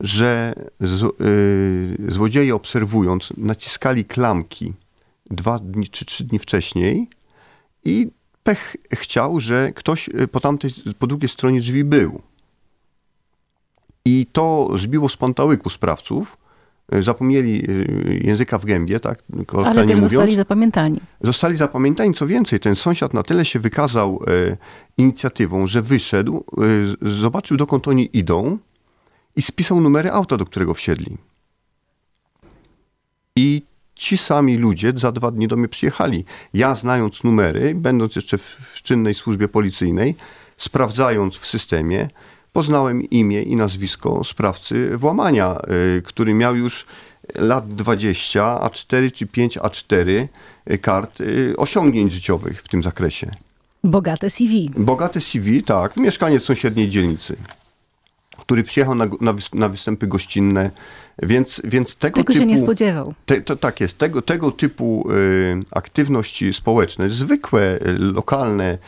że 0.00 0.54
z, 0.80 1.02
yy, 2.00 2.12
złodzieje 2.12 2.54
obserwując 2.54 3.32
naciskali 3.36 4.04
klamki 4.04 4.72
dwa 5.30 5.58
dni 5.58 5.88
czy 5.88 6.04
trzy 6.04 6.24
dni 6.24 6.38
wcześniej 6.38 7.08
i 7.84 8.10
pech 8.42 8.76
chciał, 8.94 9.40
że 9.40 9.72
ktoś 9.72 10.08
y, 10.08 10.28
po 10.28 10.40
tamtej, 10.40 10.70
po 10.98 11.06
drugiej 11.06 11.28
stronie 11.28 11.60
drzwi 11.60 11.84
był. 11.84 12.22
I 14.04 14.26
to 14.32 14.70
zbiło 14.78 15.08
z 15.08 15.16
pantałyku 15.16 15.70
sprawców. 15.70 16.36
Y, 16.94 17.02
zapomnieli 17.02 17.70
y, 17.70 18.20
języka 18.24 18.58
w 18.58 18.64
gębie, 18.64 19.00
tak? 19.00 19.22
Ale 19.64 19.74
też 19.86 19.96
mówiąc. 19.96 20.12
zostali 20.12 20.36
zapamiętani. 20.36 21.00
Zostali 21.20 21.56
zapamiętani. 21.56 22.14
Co 22.14 22.26
więcej, 22.26 22.60
ten 22.60 22.76
sąsiad 22.76 23.14
na 23.14 23.22
tyle 23.22 23.44
się 23.44 23.58
wykazał 23.58 24.20
inicjatywą, 24.98 25.66
że 25.66 25.82
wyszedł, 25.82 26.44
zobaczył 27.02 27.56
dokąd 27.56 27.88
oni 27.88 28.10
idą 28.12 28.58
i 29.36 29.42
spisał 29.42 29.80
numery 29.80 30.10
auta, 30.10 30.36
do 30.36 30.44
którego 30.44 30.74
wsiedli. 30.74 31.16
I 33.36 33.62
ci 33.94 34.18
sami 34.18 34.56
ludzie 34.56 34.92
za 34.96 35.12
dwa 35.12 35.30
dni 35.30 35.48
do 35.48 35.56
mnie 35.56 35.68
przyjechali. 35.68 36.24
Ja 36.54 36.74
znając 36.74 37.24
numery, 37.24 37.74
będąc 37.74 38.16
jeszcze 38.16 38.38
w 38.38 38.82
czynnej 38.82 39.14
służbie 39.14 39.48
policyjnej, 39.48 40.14
sprawdzając 40.56 41.36
w 41.36 41.46
systemie, 41.46 42.08
poznałem 42.56 43.02
imię 43.02 43.42
i 43.42 43.56
nazwisko 43.56 44.24
sprawcy 44.24 44.96
włamania, 44.96 45.58
y, 45.98 46.02
który 46.02 46.34
miał 46.34 46.56
już 46.56 46.86
lat 47.34 47.68
20, 47.68 48.42
A4 48.42 49.12
czy 49.12 49.26
5 49.26 49.58
A4 49.58 50.28
y, 50.70 50.78
kart 50.78 51.20
y, 51.20 51.54
osiągnięć 51.56 52.12
życiowych 52.12 52.62
w 52.62 52.68
tym 52.68 52.82
zakresie. 52.82 53.30
Bogate 53.84 54.30
CV. 54.30 54.70
Bogate 54.76 55.20
CV, 55.20 55.62
tak. 55.62 55.96
Mieszkaniec 55.96 56.42
sąsiedniej 56.42 56.88
dzielnicy, 56.88 57.36
który 58.38 58.62
przyjechał 58.62 58.94
na, 58.94 59.06
na, 59.20 59.34
na 59.52 59.68
występy 59.68 60.06
gościnne 60.06 60.70
więc, 61.22 61.60
więc 61.64 61.96
tego, 61.96 62.14
tego 62.14 62.32
typu, 62.32 62.38
się 62.38 62.46
nie 62.46 62.58
spodziewał. 62.58 63.14
Te, 63.26 63.40
to, 63.40 63.56
tak 63.56 63.80
jest. 63.80 63.98
Tego, 63.98 64.22
tego 64.22 64.50
typu 64.50 65.10
y, 65.10 65.60
aktywności 65.70 66.52
społeczne, 66.52 67.10
zwykłe, 67.10 67.78
y, 67.86 67.98
lokalne, 67.98 68.78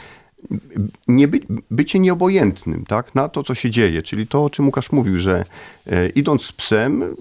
nie 1.09 1.29
by, 1.29 1.40
bycie 1.70 1.98
nieobojętnym 1.98 2.85
tak, 2.85 3.14
na 3.14 3.29
to, 3.29 3.42
co 3.42 3.55
się 3.55 3.70
dzieje. 3.70 4.03
Czyli 4.03 4.27
to, 4.27 4.44
o 4.44 4.51
czym 4.51 4.66
Łukasz 4.66 4.92
mówił, 4.92 5.18
że 5.18 5.44
y, 5.87 6.12
idąc 6.14 6.42
z 6.42 6.53
psem, 6.53 7.16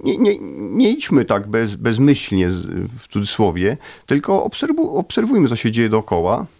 nie, 0.00 0.16
nie, 0.16 0.38
nie 0.60 0.90
idźmy 0.90 1.24
tak 1.24 1.48
bez, 1.48 1.74
bezmyślnie, 1.74 2.48
w 2.98 3.08
cudzysłowie, 3.08 3.76
tylko 4.06 4.44
obserwu, 4.44 4.96
obserwujmy, 4.96 5.48
co 5.48 5.56
się 5.56 5.70
dzieje 5.70 5.88
dookoła 5.88 6.46
E, 6.46 6.55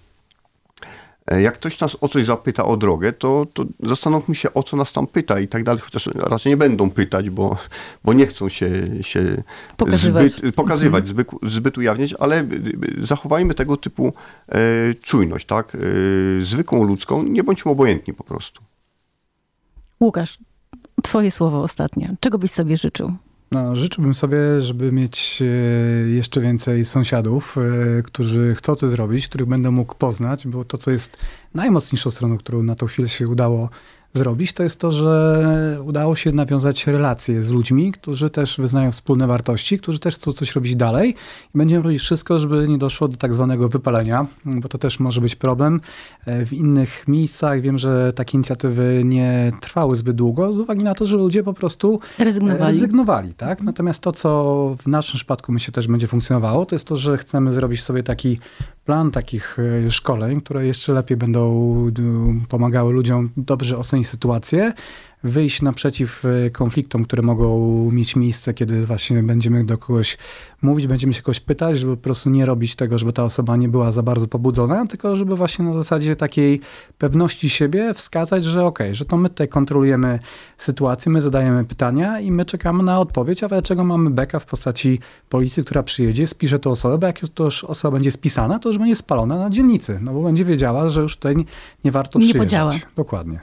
jak 1.31 1.55
ktoś 1.55 1.81
nas 1.81 1.97
o 2.01 2.09
coś 2.09 2.27
zapyta 2.27 2.65
o 2.65 2.77
drogę, 2.77 3.12
to, 3.12 3.47
to 3.53 3.65
zastanówmy 3.83 4.35
się, 4.35 4.53
o 4.53 4.62
co 4.62 4.77
nas 4.77 4.93
tam 4.93 5.07
pyta 5.07 5.41
i 5.41 5.49
tak 5.49 5.65
dalej, 5.65 5.81
chociaż 5.81 6.11
raczej 6.15 6.51
nie 6.51 6.57
będą 6.57 6.91
pytać, 6.91 7.31
bo, 7.31 7.57
bo 8.05 8.12
nie 8.12 8.27
chcą 8.27 8.49
się, 8.49 8.71
się 9.01 9.43
pokazywać, 9.77 10.33
zbyt, 10.33 10.55
pokazywać 10.55 11.05
mhm. 11.05 11.09
zbyt, 11.09 11.53
zbyt 11.53 11.79
ujawniać, 11.79 12.15
ale 12.19 12.49
zachowajmy 13.01 13.55
tego 13.55 13.77
typu 13.77 14.12
e, 14.49 14.59
czujność, 14.95 15.47
tak? 15.47 15.75
E, 15.75 15.79
zwykłą 16.45 16.83
ludzką, 16.83 17.23
nie 17.23 17.45
bądźmy 17.45 17.71
obojętni 17.71 18.15
po 18.15 18.25
prostu. 18.25 18.62
Łukasz, 20.01 20.39
twoje 21.03 21.31
słowo 21.31 21.62
ostatnie. 21.62 22.17
Czego 22.21 22.39
byś 22.39 22.51
sobie 22.51 22.77
życzył? 22.77 23.12
No, 23.52 23.76
życzyłbym 23.76 24.14
sobie, 24.14 24.61
żeby 24.61 24.92
mieć 24.92 25.42
e, 25.42 25.44
jeszcze 26.09 26.40
więcej 26.40 26.85
sąsiadów, 26.85 27.56
e, 27.59 28.02
którzy 28.02 28.54
chcą 28.54 28.76
to 28.76 28.88
zrobić, 28.88 29.28
których 29.28 29.48
będę 29.48 29.70
mógł 29.70 29.94
poznać, 29.94 30.46
bo 30.46 30.64
to, 30.64 30.78
co 30.78 30.90
jest 30.90 31.16
najmocniejszą 31.54 32.11
stroną, 32.11 32.38
którą 32.38 32.62
na 32.62 32.74
tą 32.74 32.87
chwilę 32.87 33.09
się 33.09 33.28
udało 33.28 33.70
zrobić, 34.16 34.52
to 34.52 34.62
jest 34.62 34.81
to, 34.81 34.92
że 34.92 35.79
udało 35.85 36.16
się 36.16 36.33
nawiązać 36.33 36.87
relacje 36.87 37.42
z 37.42 37.50
ludźmi, 37.50 37.93
którzy 37.93 38.30
też 38.30 38.57
wyznają 38.59 38.93
wspólne 38.93 39.26
wartości, 39.26 39.78
którzy 39.78 39.99
też 39.99 40.14
chcą 40.14 40.32
coś 40.32 40.55
robić 40.55 40.76
dalej 40.76 41.11
i 41.55 41.59
będziemy 41.59 41.82
robić 41.82 42.03
wszystko, 42.03 42.38
żeby 42.38 42.68
nie 42.68 42.78
doszło 42.78 43.09
do 43.09 43.16
tak 43.16 43.34
zwanego 43.34 43.68
wypalenia, 43.68 44.26
bo 44.45 44.68
to 44.68 44.78
też 44.78 45.01
może 45.01 45.20
być 45.20 45.36
problem. 45.36 45.80
W 46.26 46.53
innych 46.53 47.09
miejscach 47.09 47.61
wiem, 47.61 47.78
że 47.78 48.12
takie 48.12 48.36
inicjatywy 48.38 49.03
nie 49.05 49.53
trwały 49.61 49.97
zbyt 49.97 50.16
długo 50.16 50.53
z 50.53 50.61
uwagi 50.61 50.84
na 50.84 50.95
to, 50.95 51.07
że 51.07 51.16
ludzie 51.16 51.43
po 51.43 51.53
prostu 51.55 52.01
rezygnowali. 52.18 52.72
rezygnowali 52.74 53.34
tak? 53.34 53.62
Natomiast 53.62 54.01
to, 54.01 54.12
co 54.12 54.76
w 54.82 54.86
naszym 54.86 55.16
przypadku 55.16 55.53
myślę 55.53 55.72
też 55.72 55.86
będzie 55.86 56.07
funkcjonowało, 56.07 56.66
to 56.66 56.74
jest 56.74 56.86
to, 56.86 56.97
że 56.97 57.18
chcemy 57.18 57.53
zrobić 57.53 57.82
sobie 57.82 58.03
taki 58.03 58.38
plan 58.87 59.11
takich 59.11 59.57
e, 59.87 59.91
szkoleń, 59.91 60.41
które 60.41 60.66
jeszcze 60.66 60.93
lepiej 60.93 61.16
będą 61.16 61.66
pomagały 62.49 62.93
ludziom 62.93 63.30
dobrze 63.37 63.78
ocenić 63.78 64.09
sytuację, 64.09 64.72
wyjść 65.27 65.62
naprzeciw 65.62 66.24
e, 66.24 66.51
konfliktom, 66.51 67.05
które 67.05 67.22
mogą 67.22 67.91
mieć 67.91 68.16
miejsce, 68.16 68.55
kiedy 68.55 68.87
właśnie 68.87 69.22
będziemy 69.22 69.64
do 69.64 69.79
kogoś 69.79 70.18
mówić, 70.62 70.87
będziemy 70.87 71.12
się 71.12 71.22
kogoś 71.22 71.41
pytać, 71.41 71.79
żeby 71.79 71.97
po 71.97 72.03
prostu 72.03 72.31
nie 72.31 72.47
robić 72.47 72.77
tego, 72.77 72.99
żeby 72.99 73.12
ta 73.12 73.24
osoba 73.24 73.57
nie 73.57 73.68
była 73.68 73.93
za 73.93 74.03
bardzo 74.03 74.29
pobudzona, 74.29 74.87
tylko 74.87 75.16
żeby 75.16 75.37
właśnie 75.37 75.64
na 75.64 75.74
zasadzie 75.74 76.16
takiej 76.16 76.61
pewności 76.99 77.51
siebie 77.51 77.95
wskazać, 77.95 78.45
że 78.45 78.64
okej, 78.64 78.87
okay, 78.87 78.95
że 78.95 79.05
to 79.05 79.16
my 79.16 79.29
tutaj 79.29 79.49
kontrolujemy 79.49 80.18
sytuację, 80.59 81.12
my 81.12 81.20
zadajemy 81.20 81.64
pytania 81.64 82.20
i 82.20 82.31
my 82.31 82.45
czekamy 82.45 82.83
na 82.83 83.01
odpowiedź, 83.01 83.43
a 83.43 83.49
dlaczego 83.49 83.85
mamy 83.85 84.11
beka 84.11 84.39
w 84.39 84.47
postaci 84.47 85.01
policji, 85.29 85.64
która 85.64 85.83
przyjedzie, 85.83 86.27
spisze 86.27 86.59
tę 86.59 86.70
osobę, 86.70 86.99
bo 86.99 87.07
jak 87.07 87.22
już 87.22 87.31
to 87.31 87.45
już 87.45 87.64
osoba 87.64 87.93
będzie 87.93 88.12
spisana, 88.12 88.59
to 88.59 88.68
już 88.68 88.79
będzie 88.79 88.97
spalona 88.97 89.39
na 89.39 89.51
dzielnicy, 89.51 89.99
no 90.03 90.12
bo 90.12 90.22
będzie 90.22 90.45
wiedziała, 90.45 90.89
że 90.89 91.01
już 91.01 91.16
tutaj 91.16 91.37
nie 91.85 91.91
warto 91.91 92.18
nie 92.18 92.24
przyjeżdżać. 92.24 92.49
podziała. 92.49 92.72
Dokładnie. 92.97 93.41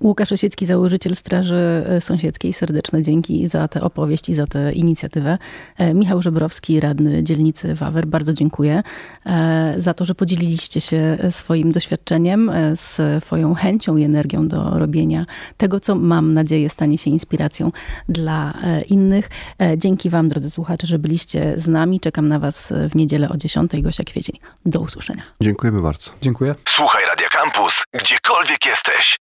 Łukasz 0.00 0.32
Osiecki, 0.32 0.66
założyciel 0.66 1.16
Straży 1.24 1.84
Sąsiedzkiej, 2.00 2.52
serdeczne 2.52 3.02
dzięki 3.02 3.48
za 3.48 3.68
tę 3.68 3.80
opowieść 3.80 4.28
i 4.28 4.34
za 4.34 4.46
tę 4.46 4.72
inicjatywę. 4.72 5.38
E, 5.78 5.94
Michał 5.94 6.22
Żebrowski, 6.22 6.80
radny 6.80 7.24
dzielnicy 7.24 7.74
Wawer, 7.74 8.06
bardzo 8.06 8.32
dziękuję 8.32 8.82
e, 9.26 9.74
za 9.76 9.94
to, 9.94 10.04
że 10.04 10.14
podzieliliście 10.14 10.80
się 10.80 11.18
swoim 11.30 11.72
doświadczeniem, 11.72 12.50
e, 12.50 12.74
swoją 13.20 13.54
chęcią 13.54 13.96
i 13.96 14.04
energią 14.04 14.48
do 14.48 14.78
robienia 14.78 15.26
tego, 15.56 15.80
co 15.80 15.94
mam 15.94 16.34
nadzieję 16.34 16.68
stanie 16.68 16.98
się 16.98 17.10
inspiracją 17.10 17.72
dla 18.08 18.54
innych. 18.88 19.30
Dzięki 19.76 20.10
wam, 20.10 20.28
drodzy 20.28 20.50
słuchacze, 20.50 20.86
że 20.86 20.98
byliście 20.98 21.54
z 21.56 21.68
nami. 21.68 22.00
Czekam 22.00 22.28
na 22.28 22.38
was 22.38 22.72
w 22.90 22.94
niedzielę 22.94 23.28
o 23.28 23.36
10. 23.36 23.82
Gosia 23.82 24.04
Kwiecień. 24.04 24.36
Do 24.66 24.80
usłyszenia. 24.80 25.22
Dziękujemy 25.40 25.82
bardzo. 25.82 26.10
Dziękuję. 26.20 26.54
Słuchaj 26.68 27.02
Radio 27.08 27.28
Campus, 27.30 27.82
gdziekolwiek 27.92 28.66
jesteś. 28.66 29.23